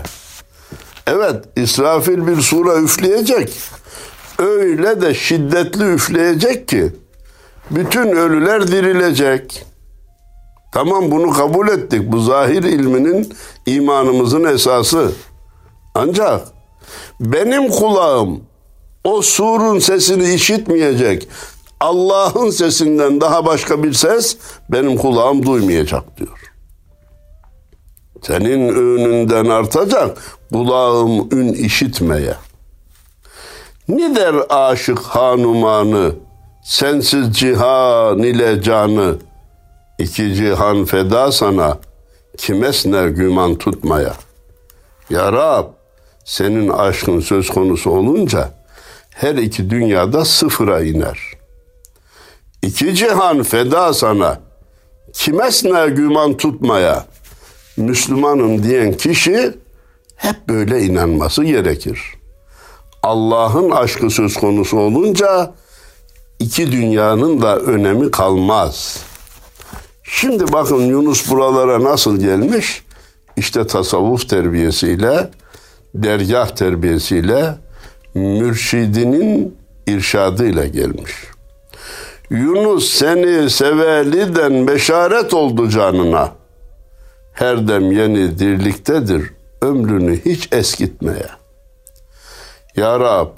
Evet, 1.08 1.46
İsrafil 1.56 2.28
bir 2.28 2.42
sura 2.42 2.76
üfleyecek 2.80 3.50
öyle 4.40 5.02
de 5.02 5.14
şiddetli 5.14 5.84
üfleyecek 5.84 6.68
ki 6.68 6.92
bütün 7.72 8.08
ölüler 8.08 8.68
dirilecek. 8.68 9.66
Tamam 10.74 11.12
bunu 11.12 11.32
kabul 11.32 11.68
ettik. 11.68 12.12
Bu 12.12 12.20
zahir 12.20 12.64
ilminin 12.64 13.34
imanımızın 13.66 14.44
esası. 14.44 15.12
Ancak 15.96 16.48
benim 17.20 17.70
kulağım 17.70 18.44
o 19.04 19.22
surun 19.22 19.80
sesini 19.80 20.34
işitmeyecek. 20.34 21.28
Allah'ın 21.84 22.50
sesinden 22.50 23.22
daha 23.22 23.46
başka 23.46 23.84
bir 23.84 23.94
ses 23.94 24.38
benim 24.70 24.98
kulağım 24.98 25.46
duymayacak 25.46 26.18
diyor. 26.18 26.54
Senin 28.22 28.70
önünden 28.70 29.46
artacak 29.46 30.18
kulağım 30.54 31.28
ün 31.32 31.54
işitmeye. 31.54 32.34
Ne 33.88 34.16
der 34.16 34.36
aşık 34.50 35.00
hanumanı, 35.00 36.16
sensiz 36.64 37.34
cihan 37.34 38.20
ile 38.20 38.62
canı, 38.62 39.16
iki 40.00 40.34
cihan 40.36 40.86
feda 40.86 41.32
sana, 41.32 41.78
kimesne 42.38 43.10
güman 43.10 43.56
tutmaya. 43.56 44.14
Ya 45.10 45.32
Rab, 45.34 45.66
senin 46.26 46.70
aşkın 46.70 47.20
söz 47.20 47.50
konusu 47.50 47.90
olunca, 47.90 48.50
her 49.10 49.36
iki 49.36 49.70
dünyada 49.70 50.26
sıfıra 50.26 50.82
iner. 50.82 51.33
İki 52.64 52.96
cihan 52.96 53.44
feda 53.44 53.94
sana, 53.94 54.40
kimesne 55.14 55.90
güman 55.90 56.38
tutmaya. 56.38 57.06
Müslümanım 57.78 58.64
diyen 58.64 58.94
kişi 58.94 59.54
hep 60.16 60.48
böyle 60.48 60.82
inanması 60.82 61.44
gerekir.'' 61.44 62.24
Allah'ın 63.04 63.72
aşkı 63.72 64.10
söz 64.10 64.34
konusu 64.34 64.78
olunca 64.78 65.54
iki 66.40 66.72
dünyanın 66.72 67.42
da 67.42 67.60
önemi 67.60 68.12
kalmaz. 68.12 69.00
Şimdi 70.04 70.54
bakın 70.54 70.82
Yunus 70.82 71.30
buralara 71.30 71.84
nasıl 71.84 72.20
gelmiş? 72.20 72.84
İşte 73.38 73.68
tasavvuf 73.68 74.30
terbiyesiyle, 74.30 75.30
dergah 75.96 76.50
terbiyesiyle, 76.50 77.56
mürşidinin 78.14 79.56
irşadıyla 79.88 80.66
gelmiş. 80.66 81.14
Yunus 82.30 82.90
seni 82.90 83.50
seveliden 83.50 84.68
beşaret 84.68 85.34
oldu 85.34 85.70
canına. 85.70 86.32
Her 87.34 87.68
dem 87.68 87.92
yeni 87.92 88.40
dirliktedir, 88.40 89.34
ömrünü 89.62 90.26
hiç 90.26 90.50
eskitmeye.'' 90.52 91.44
Ya 92.76 93.00
Rab, 93.00 93.30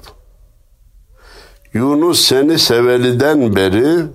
Yunus 1.72 2.20
seni 2.20 2.58
seveliden 2.58 3.56
beri 3.56 4.06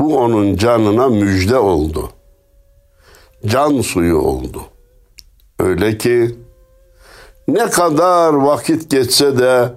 bu 0.00 0.18
onun 0.18 0.56
canına 0.56 1.08
müjde 1.08 1.58
oldu. 1.58 2.10
Can 3.46 3.80
suyu 3.80 4.18
oldu. 4.18 4.62
Öyle 5.58 5.98
ki 5.98 6.36
ne 7.48 7.70
kadar 7.70 8.34
vakit 8.34 8.90
geçse 8.90 9.38
de 9.38 9.72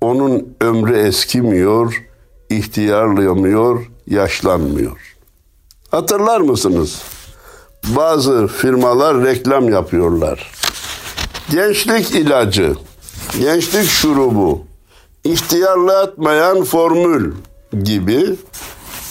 onun 0.00 0.56
ömrü 0.60 0.98
eskimiyor, 0.98 2.07
ihtiyarlayamıyor, 2.50 3.86
yaşlanmıyor. 4.06 5.16
Hatırlar 5.90 6.40
mısınız? 6.40 7.02
Bazı 7.84 8.46
firmalar 8.46 9.24
reklam 9.24 9.68
yapıyorlar. 9.68 10.52
gençlik 11.50 12.10
ilacı, 12.10 12.74
gençlik 13.40 13.84
şurubu, 13.84 14.64
ihtiyarlatmayan 15.24 16.64
formül 16.64 17.32
gibi 17.82 18.36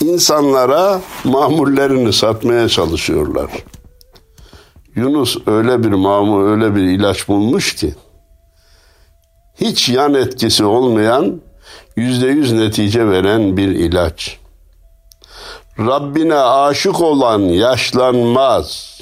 insanlara 0.01 1.01
mamullerini 1.23 2.13
satmaya 2.13 2.69
çalışıyorlar. 2.69 3.51
Yunus 4.95 5.37
öyle 5.47 5.83
bir 5.83 5.89
mamul, 5.89 6.47
öyle 6.47 6.75
bir 6.75 6.81
ilaç 6.81 7.27
bulmuş 7.27 7.75
ki 7.75 7.95
hiç 9.55 9.89
yan 9.89 10.13
etkisi 10.13 10.65
olmayan 10.65 11.41
yüzde 11.95 12.27
yüz 12.27 12.51
netice 12.51 13.09
veren 13.09 13.57
bir 13.57 13.67
ilaç. 13.67 14.39
Rabbine 15.79 16.35
aşık 16.35 17.01
olan 17.01 17.39
yaşlanmaz, 17.39 19.01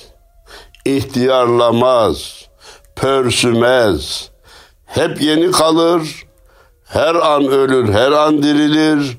ihtiyarlamaz, 0.85 2.45
pörsümez, 2.95 4.29
hep 4.85 5.21
yeni 5.21 5.51
kalır, 5.51 6.25
her 6.85 7.15
an 7.15 7.47
ölür, 7.47 7.93
her 7.93 8.11
an 8.11 8.43
dirilir, 8.43 9.17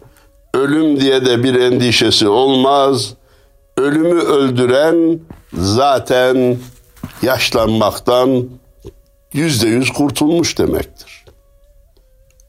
ölüm 0.55 1.01
diye 1.01 1.27
de 1.27 1.42
bir 1.42 1.55
endişesi 1.55 2.29
olmaz. 2.29 3.14
Ölümü 3.77 4.21
öldüren 4.21 5.21
zaten 5.53 6.59
yaşlanmaktan 7.23 8.49
yüzde 9.33 9.69
yüz 9.69 9.92
kurtulmuş 9.92 10.59
demektir. 10.59 11.15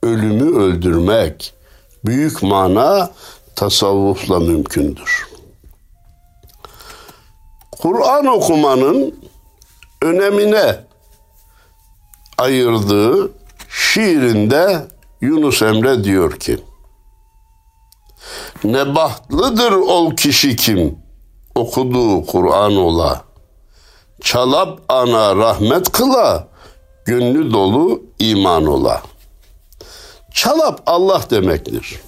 Ölümü 0.03 0.57
öldürmek 0.57 1.53
büyük 2.05 2.43
mana 2.43 3.11
tasavvufla 3.55 4.39
mümkündür. 4.39 5.27
Kur'an 7.71 8.25
okumanın 8.25 9.15
önemine 10.01 10.75
ayırdığı 12.37 13.31
şiirinde 13.69 14.87
Yunus 15.21 15.61
Emre 15.61 16.03
diyor 16.03 16.39
ki 16.39 16.59
Ne 18.63 18.95
bahtlıdır 18.95 19.71
ol 19.71 20.15
kişi 20.15 20.55
kim 20.55 20.99
okuduğu 21.55 22.25
Kur'an 22.25 22.75
ola 22.75 23.23
çalap 24.21 24.79
ana 24.89 25.35
rahmet 25.35 25.91
kıla 25.91 26.47
gönlü 27.05 27.53
dolu 27.53 28.01
iman 28.19 28.65
ola. 28.65 29.01
Çalap 30.37 30.81
Allah 30.85 31.21
demektir. 31.29 32.01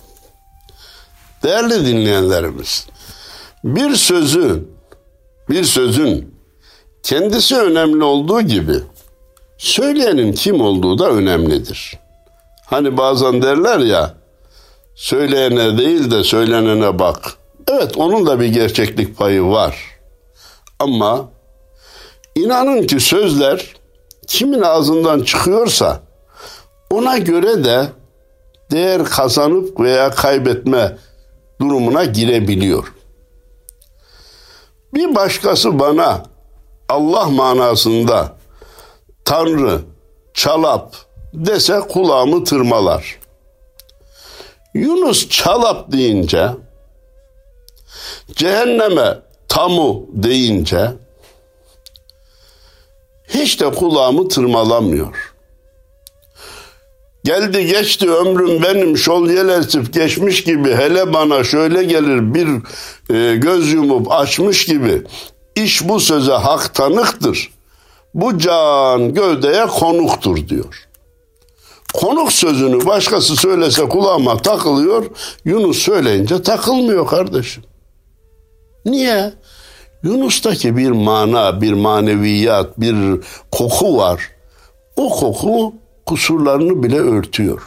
Değerli 1.44 1.86
dinleyenlerimiz, 1.86 2.88
bir 3.63 3.96
sözü, 3.96 4.65
bir 5.50 5.63
sözün 5.63 6.36
kendisi 7.04 7.58
önemli 7.58 8.04
olduğu 8.04 8.42
gibi 8.42 8.76
söyleyenin 9.58 10.34
kim 10.34 10.62
olduğu 10.62 11.00
da 11.00 11.10
önemlidir. 11.10 12.00
Hani 12.65 12.98
bazen 12.98 13.42
derler 13.42 13.80
ya, 13.80 14.13
söyleyene 14.96 15.78
değil 15.78 16.12
de 16.12 16.24
söylenene 16.24 17.00
bak. 17.00 17.34
Evet 17.68 17.98
onun 17.98 18.28
da 18.28 18.39
bir 18.39 18.48
gerçeklik 18.48 19.18
payı 19.18 19.44
var. 19.44 19.78
Ama 20.80 21.30
inanın 22.36 22.88
ki 22.88 23.00
sözler 23.00 23.76
kimin 24.28 24.62
ağzından 24.62 25.22
çıkıyorsa 25.24 26.00
ona 26.92 27.18
göre 27.18 27.63
de 27.63 27.99
değer 28.71 29.05
kazanıp 29.05 29.79
veya 29.79 30.12
kaybetme 30.12 30.97
durumuna 31.62 32.05
girebiliyor. 32.05 32.93
Bir 34.93 35.15
başkası 35.15 35.79
bana 35.79 36.23
Allah 36.89 37.25
manasında 37.25 38.36
Tanrı, 39.25 39.82
çalap 40.34 40.95
dese 41.34 41.79
kulağımı 41.79 42.43
tırmalar. 42.43 43.19
Yunus 44.73 45.29
çalap 45.29 45.91
deyince, 45.91 46.49
cehenneme 48.36 49.19
tamu 49.47 50.05
deyince 50.13 50.91
hiç 53.27 53.62
de 53.62 53.71
kulağımı 53.71 54.27
tırmalamıyor. 54.27 55.29
Geldi 57.30 57.65
geçti 57.65 58.12
ömrüm 58.12 58.63
benim 58.63 58.98
şol 58.98 59.30
yel 59.30 59.50
esip 59.50 59.94
geçmiş 59.94 60.44
gibi 60.44 60.76
hele 60.76 61.13
bana 61.13 61.44
şöyle 61.44 61.84
gelir 61.84 62.34
bir 62.34 62.48
e, 63.15 63.36
göz 63.36 63.74
yumup 63.74 64.12
açmış 64.12 64.65
gibi 64.65 65.04
iş 65.56 65.89
bu 65.89 66.00
söze 66.00 66.32
hak 66.32 66.76
tanıktır. 66.76 67.52
Bu 68.13 68.38
can 68.38 69.13
gövdeye 69.13 69.65
konuktur 69.65 70.48
diyor. 70.48 70.88
Konuk 71.94 72.34
sözünü 72.34 72.86
başkası 72.86 73.36
söylese 73.36 73.89
kulağıma 73.89 74.38
takılıyor. 74.38 75.06
Yunus 75.46 75.78
söyleyince 75.78 76.42
takılmıyor 76.42 77.08
kardeşim. 77.08 77.63
Niye? 78.86 79.34
Yunus'taki 80.04 80.78
bir 80.78 80.92
mana, 80.92 81.62
bir 81.62 81.74
maneviyat, 81.74 82.80
bir 82.80 82.96
koku 83.52 83.98
var. 83.98 84.30
O 84.96 85.10
koku 85.10 85.74
kusurlarını 86.10 86.84
bile 86.84 87.00
örtüyor. 87.00 87.62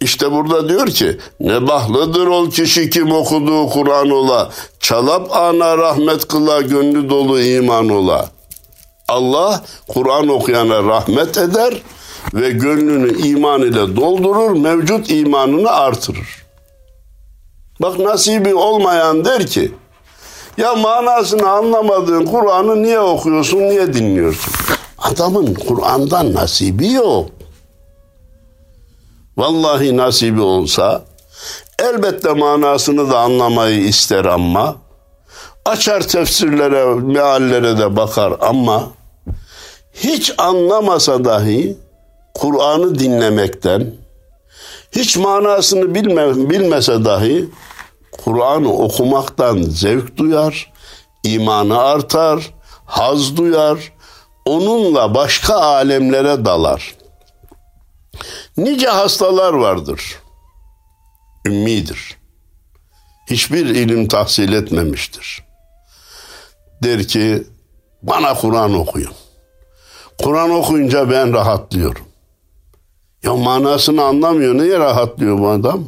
İşte 0.00 0.32
burada 0.32 0.68
diyor 0.68 0.86
ki 0.86 1.18
ne 1.40 1.68
bahlıdır 1.68 2.26
ol 2.26 2.50
kişi 2.50 2.90
kim 2.90 3.12
okuduğu 3.12 3.68
Kur'an 3.68 4.10
ola 4.10 4.50
çalap 4.80 5.36
ana 5.36 5.78
rahmet 5.78 6.28
kıla 6.28 6.60
gönlü 6.60 7.10
dolu 7.10 7.40
iman 7.40 7.88
ola. 7.88 8.30
Allah 9.08 9.64
Kur'an 9.88 10.28
okuyana 10.28 10.82
rahmet 10.82 11.38
eder 11.38 11.82
ve 12.34 12.50
gönlünü 12.50 13.18
iman 13.18 13.62
ile 13.62 13.96
doldurur, 13.96 14.50
mevcut 14.50 15.10
imanını 15.10 15.70
artırır. 15.70 16.44
Bak 17.82 17.98
nasibi 17.98 18.54
olmayan 18.54 19.24
der 19.24 19.46
ki 19.46 19.72
ya 20.56 20.74
manasını 20.74 21.50
anlamadığın 21.50 22.26
Kur'an'ı 22.26 22.82
niye 22.82 23.00
okuyorsun, 23.00 23.58
niye 23.58 23.94
dinliyorsun? 23.94 24.52
Adamın 24.98 25.54
Kur'an'dan 25.54 26.34
nasibi 26.34 26.92
yok. 26.92 27.37
Vallahi 29.38 29.96
nasibi 29.96 30.40
olsa 30.40 31.04
elbette 31.78 32.32
manasını 32.32 33.10
da 33.10 33.18
anlamayı 33.18 33.80
ister 33.80 34.24
ama 34.24 34.76
açar 35.64 36.00
tefsirlere, 36.00 36.84
meallere 36.94 37.78
de 37.78 37.96
bakar 37.96 38.32
ama 38.40 38.84
hiç 39.94 40.32
anlamasa 40.38 41.24
dahi 41.24 41.76
Kur'an'ı 42.34 42.98
dinlemekten 42.98 43.94
hiç 44.92 45.16
manasını 45.16 45.94
bilme, 45.94 46.50
bilmese 46.50 47.04
dahi 47.04 47.48
Kur'an'ı 48.12 48.72
okumaktan 48.72 49.62
zevk 49.62 50.16
duyar, 50.16 50.72
imanı 51.24 51.78
artar, 51.78 52.54
haz 52.86 53.36
duyar, 53.36 53.92
onunla 54.44 55.14
başka 55.14 55.54
alemlere 55.54 56.44
dalar. 56.44 56.97
Nice 58.58 58.88
hastalar 58.88 59.52
vardır. 59.52 60.18
Ümmidir. 61.46 62.16
Hiçbir 63.30 63.66
ilim 63.66 64.08
tahsil 64.08 64.52
etmemiştir. 64.52 65.44
Der 66.82 67.08
ki 67.08 67.46
bana 68.02 68.34
Kur'an 68.34 68.74
okuyun. 68.74 69.12
Kur'an 70.18 70.50
okuyunca 70.50 71.10
ben 71.10 71.32
rahatlıyorum. 71.32 72.06
Ya 73.22 73.34
manasını 73.34 74.02
anlamıyor. 74.02 74.54
Niye 74.54 74.78
rahatlıyor 74.78 75.38
bu 75.38 75.48
adam? 75.48 75.84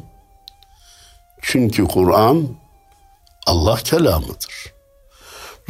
Çünkü 1.43 1.85
Kur'an 1.85 2.49
Allah 3.47 3.77
kelamıdır. 3.77 4.73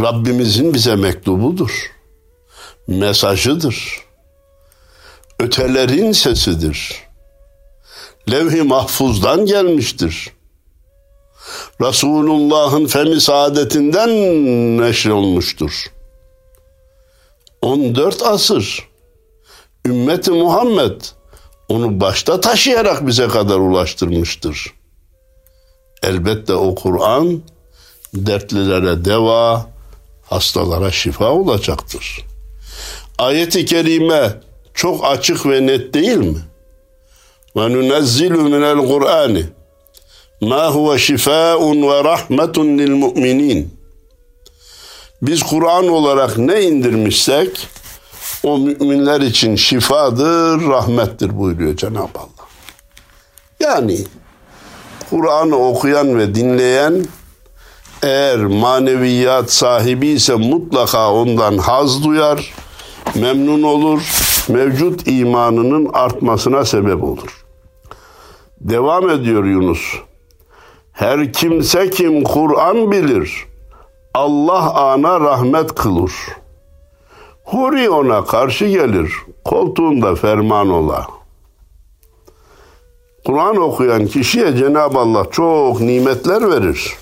Rabbimizin 0.01 0.75
bize 0.75 0.97
mektubudur. 0.97 1.93
Mesajıdır 2.87 4.10
ötelerin 5.41 6.13
sesidir. 6.13 6.95
Levh-i 8.31 8.63
mahfuzdan 8.63 9.47
gelmiştir. 9.47 10.31
Resulullah'ın 11.81 12.87
femi 12.87 13.21
saadetinden 13.21 14.11
neşrolmuştur. 14.79 15.87
14 17.63 18.23
asır 18.23 18.89
ümmeti 19.87 20.31
Muhammed 20.31 21.01
onu 21.69 22.01
başta 22.01 22.41
taşıyarak 22.41 23.07
bize 23.07 23.29
kadar 23.29 23.59
ulaştırmıştır. 23.59 24.75
Elbette 26.03 26.55
o 26.55 26.75
Kur'an 26.75 27.43
dertlilere 28.15 29.05
deva, 29.05 29.67
hastalara 30.25 30.91
şifa 30.91 31.31
olacaktır. 31.31 32.25
Ayeti 33.19 33.65
kerime 33.65 34.41
çok 34.81 35.05
açık 35.05 35.47
ve 35.47 35.67
net 35.67 35.95
değil 35.95 36.17
mi? 36.17 36.39
Ve 37.57 37.73
nunezzilu 37.73 38.43
minel 38.43 38.77
Kur'ani 38.77 39.45
ma 40.41 40.67
huve 40.67 40.99
şifaun 40.99 41.83
ve 41.83 42.05
rahmetun 42.05 42.79
lil 42.79 42.91
mu'minin. 42.91 43.75
Biz 45.23 45.43
Kur'an 45.43 45.89
olarak 45.89 46.39
ne 46.39 46.63
indirmişsek 46.63 47.69
o 48.43 48.59
müminler 48.59 49.21
için 49.21 49.57
şifadır, 49.57 50.67
rahmettir 50.69 51.39
buyuruyor 51.39 51.77
Cenab-ı 51.77 52.19
Allah. 52.19 52.47
Yani 53.61 53.99
Kur'an'ı 55.11 55.57
okuyan 55.57 56.19
ve 56.19 56.35
dinleyen 56.35 57.05
eğer 58.03 58.39
maneviyat 58.39 59.53
sahibi 59.53 60.09
ise 60.09 60.35
mutlaka 60.35 61.13
ondan 61.13 61.59
haz 61.59 62.05
duyar, 62.05 62.55
memnun 63.15 63.63
olur, 63.63 64.30
mevcut 64.49 65.09
imanının 65.09 65.91
artmasına 65.93 66.65
sebep 66.65 67.05
olur. 67.05 67.45
Devam 68.61 69.11
ediyor 69.11 69.45
Yunus. 69.45 69.81
Her 70.93 71.33
kimse 71.33 71.91
kim 71.91 72.25
Kur'an 72.25 72.91
bilir, 72.91 73.47
Allah 74.15 74.75
ana 74.93 75.21
rahmet 75.21 75.75
kılır. 75.75 76.13
Huri 77.45 77.91
ona 77.91 78.25
karşı 78.25 78.67
gelir, 78.67 79.13
koltuğunda 79.45 80.15
ferman 80.15 80.71
ola. 80.71 81.07
Kur'an 83.27 83.57
okuyan 83.57 84.07
kişiye 84.07 84.57
Cenab-ı 84.57 84.99
Allah 84.99 85.25
çok 85.31 85.81
nimetler 85.81 86.51
verir. 86.51 86.97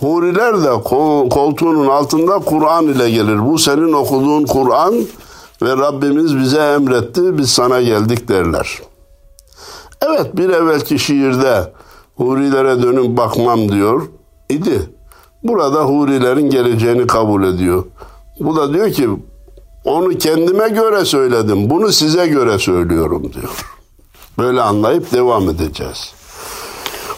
Huriler 0.00 0.64
de 0.64 0.82
koltuğunun 1.30 1.88
altında 1.88 2.38
Kur'an 2.38 2.86
ile 2.86 3.10
gelir. 3.10 3.46
Bu 3.46 3.58
senin 3.58 3.92
okuduğun 3.92 4.44
Kur'an 4.44 4.94
ve 5.62 5.76
Rabbimiz 5.76 6.36
bize 6.36 6.60
emretti, 6.60 7.38
biz 7.38 7.50
sana 7.50 7.80
geldik 7.80 8.28
derler. 8.28 8.78
Evet 10.02 10.36
bir 10.36 10.48
evvelki 10.48 10.98
şiirde 10.98 11.72
Hurilere 12.18 12.82
dönüp 12.82 13.16
bakmam 13.16 13.68
diyor 13.72 14.02
idi. 14.48 14.90
Burada 15.42 15.84
hurilerin 15.84 16.50
geleceğini 16.50 17.06
kabul 17.06 17.44
ediyor. 17.44 17.84
Bu 18.40 18.56
da 18.56 18.74
diyor 18.74 18.90
ki 18.90 19.08
onu 19.84 20.08
kendime 20.18 20.68
göre 20.68 21.04
söyledim. 21.04 21.70
Bunu 21.70 21.92
size 21.92 22.26
göre 22.26 22.58
söylüyorum 22.58 23.32
diyor. 23.32 23.64
Böyle 24.38 24.62
anlayıp 24.62 25.12
devam 25.12 25.50
edeceğiz. 25.50 26.14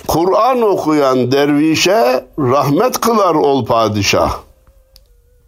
Kur'an 0.08 0.62
okuyan 0.62 1.32
dervişe 1.32 2.26
rahmet 2.38 3.00
kılar 3.00 3.34
ol 3.34 3.66
padişah. 3.66 4.38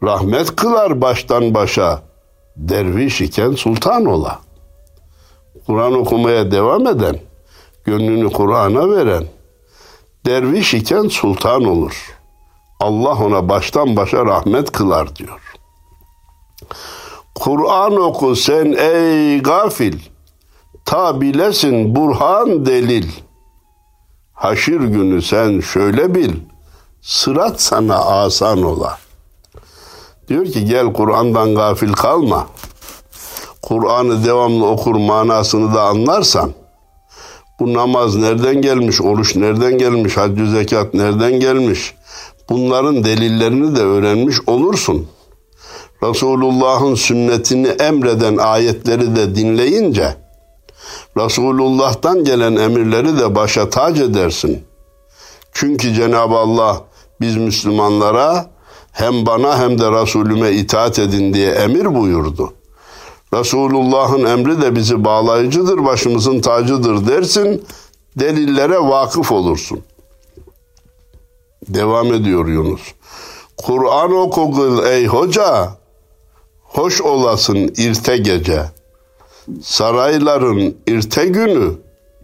Rahmet 0.02 0.57
kılar 0.57 1.00
baştan 1.00 1.55
başa. 1.55 2.02
Derviş 2.57 3.21
iken 3.21 3.53
sultan 3.53 4.05
ola. 4.05 4.41
Kur'an 5.67 5.93
okumaya 5.93 6.51
devam 6.51 6.87
eden, 6.87 7.19
gönlünü 7.85 8.33
Kur'an'a 8.33 8.91
veren, 8.91 9.25
derviş 10.27 10.75
iken 10.75 11.09
sultan 11.09 11.65
olur. 11.65 12.19
Allah 12.81 13.25
ona 13.25 13.49
baştan 13.49 13.97
başa 13.97 14.27
rahmet 14.27 14.73
kılar 14.73 15.17
diyor. 15.17 15.55
Kur'an 17.35 17.97
oku 17.97 18.37
sen 18.37 18.73
ey 18.79 19.38
gafil, 19.43 19.99
ta 20.85 21.21
bilesin 21.21 21.97
burhan 21.97 22.67
delil. 22.67 23.11
Haşir 24.33 24.81
günü 24.81 25.23
sen 25.23 25.61
şöyle 25.61 26.15
bil, 26.15 26.33
sırat 27.03 27.61
sana 27.61 27.97
asan 27.97 28.62
ola. 28.62 28.99
Diyor 30.29 30.47
ki 30.47 30.65
gel 30.65 30.93
Kur'an'dan 30.93 31.55
gafil 31.55 31.93
kalma. 31.93 32.47
Kur'an'ı 33.63 34.25
devamlı 34.25 34.67
okur 34.67 34.95
manasını 34.95 35.75
da 35.75 35.83
anlarsan, 35.83 36.53
bu 37.61 37.73
namaz 37.73 38.17
nereden 38.17 38.63
gelmiş, 38.63 39.01
oruç 39.01 39.37
nereden 39.37 39.79
gelmiş, 39.79 40.17
haccü 40.17 40.51
zekat 40.51 40.95
nereden 40.95 41.41
gelmiş, 41.41 41.95
bunların 42.51 43.05
delillerini 43.05 43.77
de 43.77 43.81
öğrenmiş 43.81 44.37
olursun. 44.47 45.09
Resulullah'ın 46.03 46.95
sünnetini 46.95 47.69
emreden 47.69 48.37
ayetleri 48.37 49.17
de 49.17 49.35
dinleyince 49.35 50.17
Resulullah'tan 51.17 52.25
gelen 52.25 52.57
emirleri 52.57 53.19
de 53.19 53.35
başa 53.35 53.71
tac 53.71 54.05
edersin. 54.05 54.65
Çünkü 55.53 55.95
Cenab-ı 55.95 56.35
Allah 56.35 56.81
biz 57.21 57.37
Müslümanlara 57.37 58.47
hem 58.92 59.26
bana 59.26 59.59
hem 59.59 59.78
de 59.78 59.92
Resulüme 60.02 60.52
itaat 60.52 60.98
edin 60.98 61.35
diye 61.35 61.50
emir 61.50 61.94
buyurdu. 61.94 62.52
Resulullah'ın 63.35 64.24
emri 64.24 64.62
de 64.62 64.76
bizi 64.76 65.05
bağlayıcıdır, 65.05 65.85
başımızın 65.85 66.40
tacıdır 66.40 67.07
dersin, 67.07 67.64
delillere 68.16 68.78
vakıf 68.78 69.33
olursun. 69.33 69.81
Devam 71.68 72.14
ediyor 72.14 72.48
Yunus. 72.48 72.81
Kur'an 73.57 74.12
oku 74.12 74.85
ey 74.87 75.07
hoca, 75.07 75.70
hoş 76.62 77.00
olasın 77.00 77.72
irte 77.76 78.16
gece. 78.16 78.62
Sarayların 79.62 80.76
irte 80.87 81.26
günü, 81.26 81.72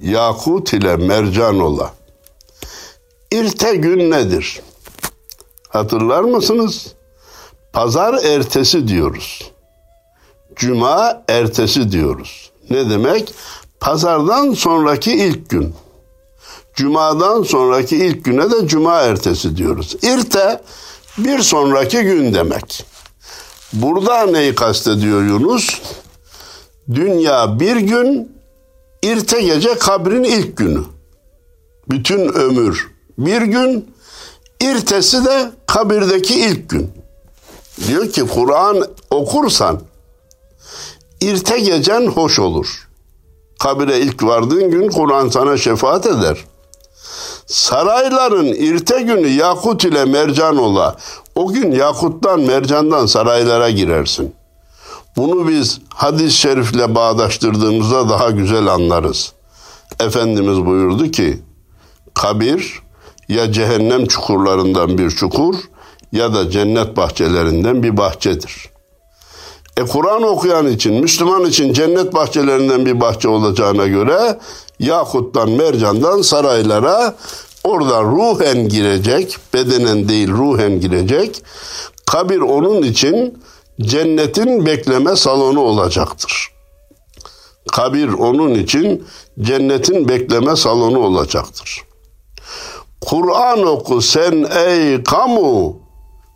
yakut 0.01 0.73
ile 0.73 0.97
mercan 0.97 1.61
ola. 1.61 1.93
İrte 3.33 3.77
gün 3.77 4.11
nedir? 4.11 4.61
Hatırlar 5.69 6.23
mısınız? 6.23 6.87
Pazar 7.73 8.15
ertesi 8.25 8.89
diyoruz. 8.89 9.53
Cuma 10.57 11.23
ertesi 11.29 11.93
diyoruz. 11.93 12.51
Ne 12.71 12.91
demek? 12.91 13.35
Pazardan 13.81 14.53
sonraki 14.53 15.13
ilk 15.13 15.51
gün. 15.51 15.75
Cuma'dan 16.75 17.43
sonraki 17.43 17.97
ilk 17.97 18.25
güne 18.25 18.51
de 18.51 18.69
cuma 18.69 19.01
ertesi 19.01 19.57
diyoruz. 19.57 19.97
İrte 20.03 20.61
bir 21.19 21.39
sonraki 21.39 22.03
gün 22.03 22.35
demek. 22.35 22.87
Burada 23.73 24.27
neyi 24.27 24.55
kastediyor 24.55 25.23
Yunus? 25.23 25.81
Dünya 26.95 27.61
bir 27.61 27.77
gün, 27.77 28.33
irte 29.03 29.43
gece 29.43 29.79
kabrin 29.79 30.25
ilk 30.25 30.57
günü. 30.57 30.81
Bütün 31.91 32.29
ömür 32.29 32.91
bir 33.19 33.43
gün, 33.43 33.95
irtesi 34.61 35.25
de 35.25 35.51
kabirdeki 35.67 36.35
ilk 36.35 36.69
gün. 36.69 36.91
Diyor 37.87 38.09
ki 38.13 38.27
Kur'an 38.35 38.85
okursan 39.11 39.81
irte 41.21 41.59
gecen 41.59 42.07
hoş 42.07 42.39
olur. 42.39 42.89
Kabire 43.59 43.99
ilk 43.99 44.23
vardığın 44.23 44.71
gün 44.71 44.89
Kur'an 44.89 45.29
sana 45.29 45.57
şefaat 45.57 46.07
eder. 46.07 46.45
Sarayların 47.47 48.47
irte 48.47 49.03
günü 49.03 49.29
yakut 49.29 49.85
ile 49.85 50.05
mercan 50.05 50.57
ola. 50.57 50.97
O 51.35 51.53
gün 51.53 51.73
yakuttan 51.73 52.41
mercandan 52.41 53.07
saraylara 53.07 53.71
girersin. 53.71 54.35
Bunu 55.17 55.49
biz 55.49 55.81
hadis-i 55.89 56.37
şerifle 56.37 56.95
bağdaştırdığımızda 56.95 58.09
daha 58.09 58.31
güzel 58.31 58.67
anlarız. 58.67 59.33
Efendimiz 60.01 60.67
buyurdu 60.67 61.11
ki, 61.11 61.43
kabir 62.15 62.83
ya 63.29 63.53
cehennem 63.53 64.07
çukurlarından 64.07 64.99
bir 64.99 65.11
çukur 65.11 65.55
ya 66.13 66.35
da 66.35 66.51
cennet 66.51 66.97
bahçelerinden 66.97 67.83
bir 67.83 67.97
bahçedir. 67.97 68.69
E 69.77 69.83
Kur'an 69.83 70.23
okuyan 70.23 70.67
için, 70.67 70.95
Müslüman 70.95 71.45
için 71.45 71.73
cennet 71.73 72.15
bahçelerinden 72.15 72.87
bir 72.87 73.01
bahçe 73.01 73.29
olacağına 73.29 73.87
göre 73.87 74.39
Yakut'tan, 74.79 75.51
Mercan'dan 75.51 76.23
saraylara 76.23 77.15
oradan 77.65 78.05
ruhen 78.05 78.69
girecek, 78.69 79.37
bedenen 79.55 80.09
değil 80.09 80.29
ruhen 80.29 80.81
girecek. 80.81 81.43
Kabir 82.07 82.39
onun 82.39 82.83
için 82.83 83.39
cennetin 83.81 84.67
bekleme 84.67 85.17
salonu 85.17 85.61
olacaktır. 85.61 86.49
Kabir 87.73 88.09
onun 88.09 88.55
için 88.55 89.07
cennetin 89.41 90.09
bekleme 90.09 90.57
salonu 90.57 90.99
olacaktır. 90.99 91.88
Kur'an 93.01 93.63
oku 93.63 94.03
sen 94.03 94.47
ey 94.67 95.03
kamu, 95.05 95.77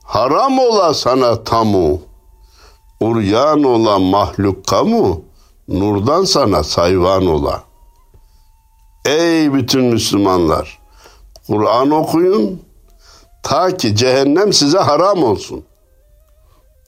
haram 0.04 0.58
ola 0.58 0.94
sana 0.94 1.44
tamu. 1.44 2.00
Uryan 3.00 3.64
ola 3.64 3.98
mahluk 3.98 4.66
kamu, 4.66 5.22
nurdan 5.68 6.24
sana 6.24 6.64
sayvan 6.64 7.26
ola. 7.26 7.64
Ey 9.04 9.52
bütün 9.54 9.84
Müslümanlar, 9.84 10.78
Kur'an 11.46 11.90
okuyun, 11.90 12.62
ta 13.42 13.76
ki 13.76 13.96
cehennem 13.96 14.52
size 14.52 14.78
haram 14.78 15.24
olsun. 15.24 15.64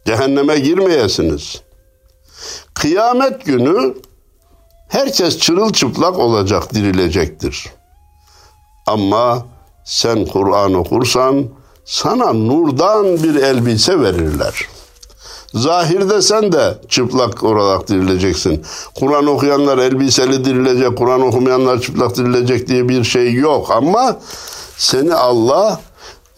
Cehenneme 0.07 0.59
girmeyesiniz. 0.59 1.63
Kıyamet 2.75 3.45
günü 3.45 3.95
herkes 4.89 5.39
çırılçıplak 5.39 6.19
olacak, 6.19 6.75
dirilecektir. 6.75 7.73
Ama 8.87 9.47
sen 9.85 10.27
Kur'an 10.27 10.75
okursan 10.75 11.45
sana 11.85 12.33
nurdan 12.33 13.23
bir 13.23 13.35
elbise 13.35 14.01
verirler. 14.01 14.69
Zahirde 15.55 16.23
sen 16.23 16.53
de 16.53 16.79
çıplak 16.89 17.45
olarak 17.45 17.89
dirileceksin. 17.89 18.63
Kur'an 18.95 19.27
okuyanlar 19.27 19.79
elbiseli 19.79 20.45
dirilecek, 20.45 20.99
Kur'an 20.99 21.21
okumayanlar 21.21 21.81
çıplak 21.81 22.17
dirilecek 22.17 22.69
diye 22.69 22.89
bir 22.89 23.05
şey 23.05 23.33
yok 23.33 23.71
ama 23.71 24.17
seni 24.77 25.15
Allah 25.15 25.81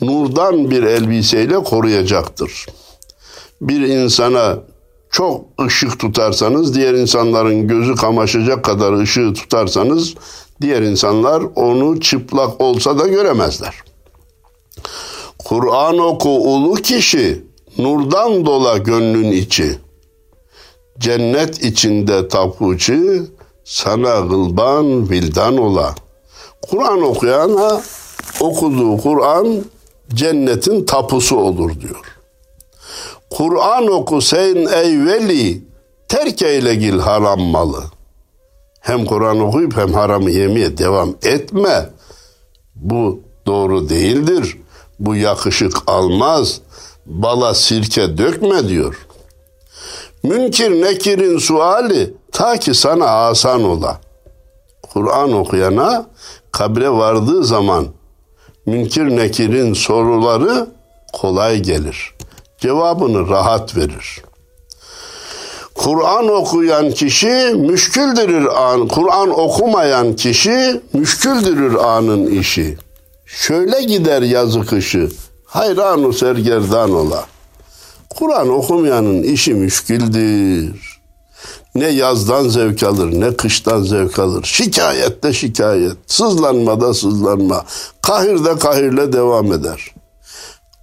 nurdan 0.01 0.71
bir 0.71 0.83
elbiseyle 0.83 1.65
koruyacaktır. 1.65 2.67
Bir 3.61 3.81
insana 3.81 4.59
çok 5.11 5.45
ışık 5.67 5.99
tutarsanız, 5.99 6.75
diğer 6.75 6.95
insanların 6.95 7.69
gözü 7.69 7.95
kamaşacak 7.95 8.65
kadar 8.65 8.93
ışığı 8.93 9.35
tutarsanız, 9.35 10.15
diğer 10.61 10.83
insanlar 10.83 11.43
onu 11.57 12.01
çıplak 12.01 12.61
olsa 12.61 12.99
da 12.99 13.07
göremezler. 13.07 13.75
Kur'an 15.39 15.99
oku 15.99 16.29
ulu 16.29 16.75
kişi, 16.75 17.45
nurdan 17.79 18.47
dola 18.47 18.79
gönlün 18.79 19.33
içi. 19.33 19.79
Cennet 20.99 21.65
içinde 21.65 22.29
tapucu, 22.29 23.27
sana 23.65 24.21
gılban 24.21 25.11
vildan 25.11 25.59
ola. 25.59 25.95
Kur'an 26.71 27.03
okuyana 27.03 27.83
okuduğu 28.41 28.99
Kur'an 28.99 29.65
cennetin 30.15 30.85
tapusu 30.85 31.37
olur 31.37 31.81
diyor. 31.81 32.19
Kur'an 33.31 33.89
oku 33.89 34.21
sen 34.23 34.57
ey 34.57 35.05
veli, 35.05 35.65
terk 36.09 36.43
eyle 36.43 36.75
gil 36.75 36.99
haram 36.99 37.41
malı. 37.41 37.85
Hem 38.87 39.05
Kur'an 39.05 39.41
okuyup 39.41 39.77
hem 39.77 39.95
haramı 39.95 40.31
yemeye 40.31 40.79
devam 40.79 41.15
etme. 41.23 41.91
Bu 42.75 43.21
doğru 43.47 43.89
değildir. 43.89 44.59
Bu 44.99 45.15
yakışık 45.17 45.77
almaz. 45.87 46.61
Bala 47.07 47.55
sirke 47.55 48.19
dökme 48.19 48.69
diyor. 48.69 49.07
Münkir 50.23 50.71
nekirin 50.71 51.39
suali 51.39 52.15
ta 52.33 52.57
ki 52.57 52.75
sana 52.75 53.07
asan 53.07 53.65
ola. 53.65 54.01
Kur'an 54.93 55.33
okuyana 55.33 56.07
kabre 56.53 56.91
vardığı 56.91 57.45
zaman 57.45 57.87
münkir 58.67 59.17
nekirin 59.17 59.75
soruları 59.75 60.67
kolay 61.13 61.61
gelir. 61.61 62.15
Cevabını 62.59 63.29
rahat 63.29 63.77
verir. 63.77 64.23
Kur'an 65.77 66.29
okuyan 66.29 66.91
kişi 66.91 67.55
müşküldürür 67.57 68.47
an. 68.47 68.89
Kur'an 68.89 69.41
okumayan 69.41 70.17
kişi 70.17 70.81
müşküldürür 70.93 71.75
anın 71.75 72.27
işi. 72.27 72.79
Şöyle 73.27 73.83
gider 73.83 74.23
yazı 74.23 74.67
kışı. 74.67 75.09
Hayranu 75.45 76.13
sergerdan 76.13 76.91
ola. 76.91 77.25
Kur'an 78.11 78.49
okumayanın 78.49 79.23
işi 79.23 79.55
müşküldür. 79.55 81.01
Ne 81.75 81.89
yazdan 81.89 82.49
zevk 82.49 82.83
alır, 82.83 83.21
ne 83.21 83.37
kıştan 83.37 83.83
zevk 83.83 84.19
alır. 84.19 84.45
Şikayette 84.45 85.33
şikayet, 85.33 85.97
sızlanmada 86.07 86.95
sızlanma, 86.95 87.65
kahirde 88.03 88.59
kahirle 88.59 89.13
devam 89.13 89.53
eder. 89.53 89.95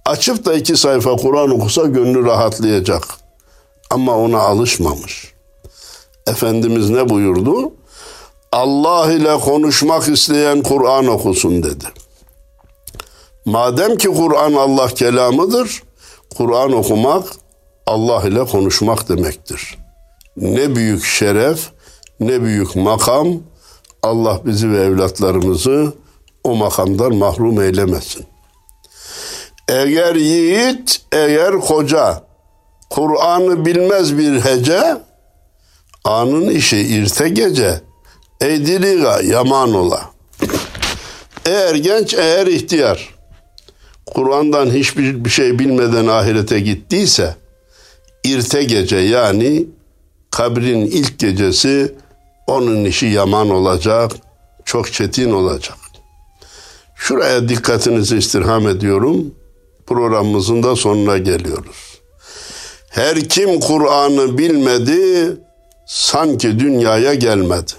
Açıp 0.04 0.44
da 0.44 0.54
iki 0.54 0.76
sayfa 0.76 1.16
Kur'an 1.16 1.50
okusa 1.50 1.82
gönlü 1.82 2.24
rahatlayacak. 2.24 3.23
Ama 3.90 4.16
ona 4.16 4.38
alışmamış. 4.38 5.34
Efendimiz 6.26 6.90
ne 6.90 7.08
buyurdu? 7.08 7.72
Allah 8.52 9.12
ile 9.12 9.38
konuşmak 9.38 10.08
isteyen 10.08 10.62
Kur'an 10.62 11.06
okusun 11.06 11.62
dedi. 11.62 11.84
Madem 13.44 13.96
ki 13.96 14.08
Kur'an 14.08 14.52
Allah 14.52 14.88
kelamıdır, 14.88 15.82
Kur'an 16.36 16.72
okumak 16.72 17.24
Allah 17.86 18.22
ile 18.28 18.44
konuşmak 18.44 19.08
demektir. 19.08 19.78
Ne 20.36 20.76
büyük 20.76 21.04
şeref, 21.04 21.70
ne 22.20 22.42
büyük 22.42 22.76
makam. 22.76 23.28
Allah 24.02 24.40
bizi 24.44 24.70
ve 24.70 24.82
evlatlarımızı 24.82 25.92
o 26.44 26.56
makamdan 26.56 27.14
mahrum 27.14 27.60
eylemesin. 27.60 28.26
Eğer 29.68 30.14
yiğit, 30.14 31.00
eğer 31.12 31.60
koca 31.60 32.22
Kur'an'ı 32.94 33.64
bilmez 33.64 34.18
bir 34.18 34.40
hece, 34.40 34.96
anın 36.04 36.48
işi 36.48 36.78
irte 36.78 37.28
gece, 37.28 37.80
eydiriga 38.40 39.20
yaman 39.20 39.74
ola. 39.74 40.10
Eğer 41.46 41.74
genç, 41.74 42.14
eğer 42.14 42.46
ihtiyar, 42.46 43.14
Kur'an'dan 44.06 44.70
hiçbir 44.70 45.24
bir 45.24 45.30
şey 45.30 45.58
bilmeden 45.58 46.06
ahirete 46.06 46.60
gittiyse, 46.60 47.36
irte 48.24 48.64
gece 48.64 48.96
yani 48.96 49.66
kabrin 50.30 50.86
ilk 50.86 51.18
gecesi 51.18 51.94
onun 52.46 52.84
işi 52.84 53.06
yaman 53.06 53.50
olacak, 53.50 54.12
çok 54.64 54.92
çetin 54.92 55.32
olacak. 55.32 55.78
Şuraya 56.94 57.48
dikkatinizi 57.48 58.16
istirham 58.16 58.68
ediyorum. 58.68 59.34
Programımızın 59.86 60.62
da 60.62 60.76
sonuna 60.76 61.18
geliyoruz. 61.18 61.93
Her 62.94 63.20
kim 63.20 63.60
Kur'an'ı 63.60 64.38
bilmedi, 64.38 65.36
sanki 65.86 66.58
dünyaya 66.58 67.14
gelmedi. 67.14 67.72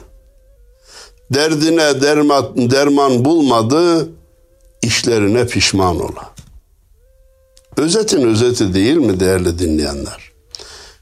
Derdine 1.33 2.01
derman, 2.01 2.71
derman 2.71 3.25
bulmadı, 3.25 4.09
işlerine 4.81 5.47
pişman 5.47 5.99
ola. 5.99 6.33
Özetin 7.77 8.27
özeti 8.27 8.73
değil 8.73 8.95
mi 8.95 9.19
değerli 9.19 9.59
dinleyenler? 9.59 10.31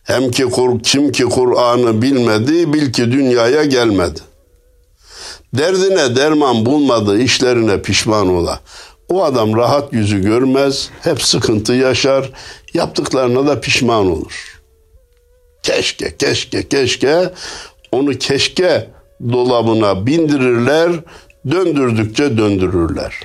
Hem 0.04 0.32
ki 0.32 0.45
kim 0.84 1.12
ki 1.12 1.23
Kur'an'ı 1.23 2.02
bilmedi, 2.02 2.73
bil 2.73 2.93
ki 2.93 3.12
dünyaya 3.12 3.63
gelmedi. 3.63 4.19
Derdine 5.54 6.15
derman 6.15 6.65
bulmadı, 6.65 7.19
işlerine 7.19 7.82
pişman 7.82 8.30
ola. 8.30 8.60
O 9.10 9.23
adam 9.23 9.56
rahat 9.56 9.93
yüzü 9.93 10.21
görmez, 10.21 10.89
hep 11.02 11.21
sıkıntı 11.21 11.73
yaşar, 11.73 12.32
yaptıklarına 12.74 13.48
da 13.48 13.60
pişman 13.60 14.12
olur. 14.12 14.62
Keşke, 15.64 16.18
keşke, 16.18 16.68
keşke 16.68 17.34
onu 17.92 18.12
keşke 18.12 18.90
dolabına 19.32 20.06
bindirirler, 20.06 20.92
döndürdükçe 21.52 22.38
döndürürler. 22.38 23.20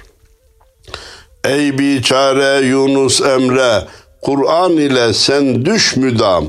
Ey 1.44 1.78
biçare 1.78 2.66
Yunus 2.66 3.20
Emre, 3.20 3.84
Kur'an 4.22 4.72
ile 4.72 5.14
sen 5.14 5.64
düş 5.64 5.96
müdam. 5.96 6.46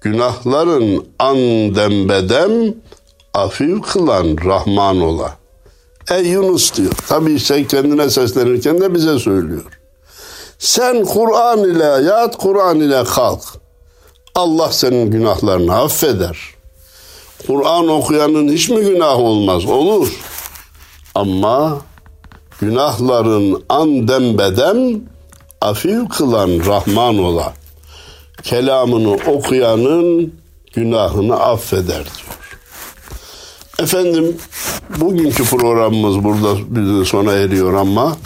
Günahların 0.00 1.06
an 1.18 1.36
dembedem, 1.74 2.74
afif 3.34 3.82
kılan 3.82 4.36
Rahman 4.44 5.00
ola. 5.00 5.36
Ey 6.10 6.26
Yunus 6.26 6.76
diyor. 6.76 6.92
Tabii 7.08 7.40
sen 7.40 7.64
kendine 7.64 8.10
seslenirken 8.10 8.80
de 8.80 8.94
bize 8.94 9.18
söylüyor. 9.18 9.79
Sen 10.60 11.04
Kur'an 11.04 11.58
ile 11.58 12.08
yat, 12.08 12.36
Kur'an 12.38 12.80
ile 12.80 13.04
kalk. 13.04 13.40
Allah 14.34 14.72
senin 14.72 15.10
günahlarını 15.10 15.76
affeder. 15.76 16.38
Kur'an 17.46 17.88
okuyanın 17.88 18.48
hiç 18.48 18.68
mi 18.68 18.80
günah 18.80 19.18
olmaz? 19.18 19.66
Olur. 19.66 20.12
Ama 21.14 21.78
günahların 22.60 23.64
an 23.68 24.08
dembedem 24.08 25.00
afif 25.60 26.08
kılan 26.08 26.66
Rahman 26.66 27.18
ola. 27.18 27.52
Kelamını 28.42 29.12
okuyanın 29.12 30.34
günahını 30.74 31.40
affeder 31.40 32.04
diyor. 32.04 32.38
Efendim 33.78 34.36
bugünkü 34.98 35.44
programımız 35.44 36.24
burada 36.24 37.04
sona 37.04 37.32
eriyor 37.32 37.74
ama 37.74 38.16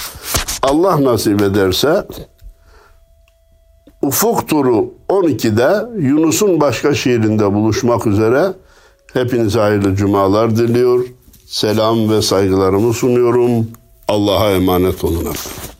Allah 0.65 1.05
nasip 1.05 1.43
ederse 1.43 2.07
Ufuk 4.03 4.49
Turu 4.49 4.95
12'de 5.09 6.01
Yunus'un 6.07 6.61
başka 6.61 6.95
şiirinde 6.95 7.55
buluşmak 7.55 8.07
üzere 8.07 8.53
hepinize 9.13 9.61
hayırlı 9.61 9.97
cumalar 9.97 10.57
diliyor. 10.57 11.07
Selam 11.47 12.11
ve 12.11 12.23
saygılarımı 12.23 12.95
sunuyorum. 12.95 13.69
Allah'a 14.09 14.51
emanet 14.51 15.05
olun 15.05 15.21
efendim. 15.21 15.74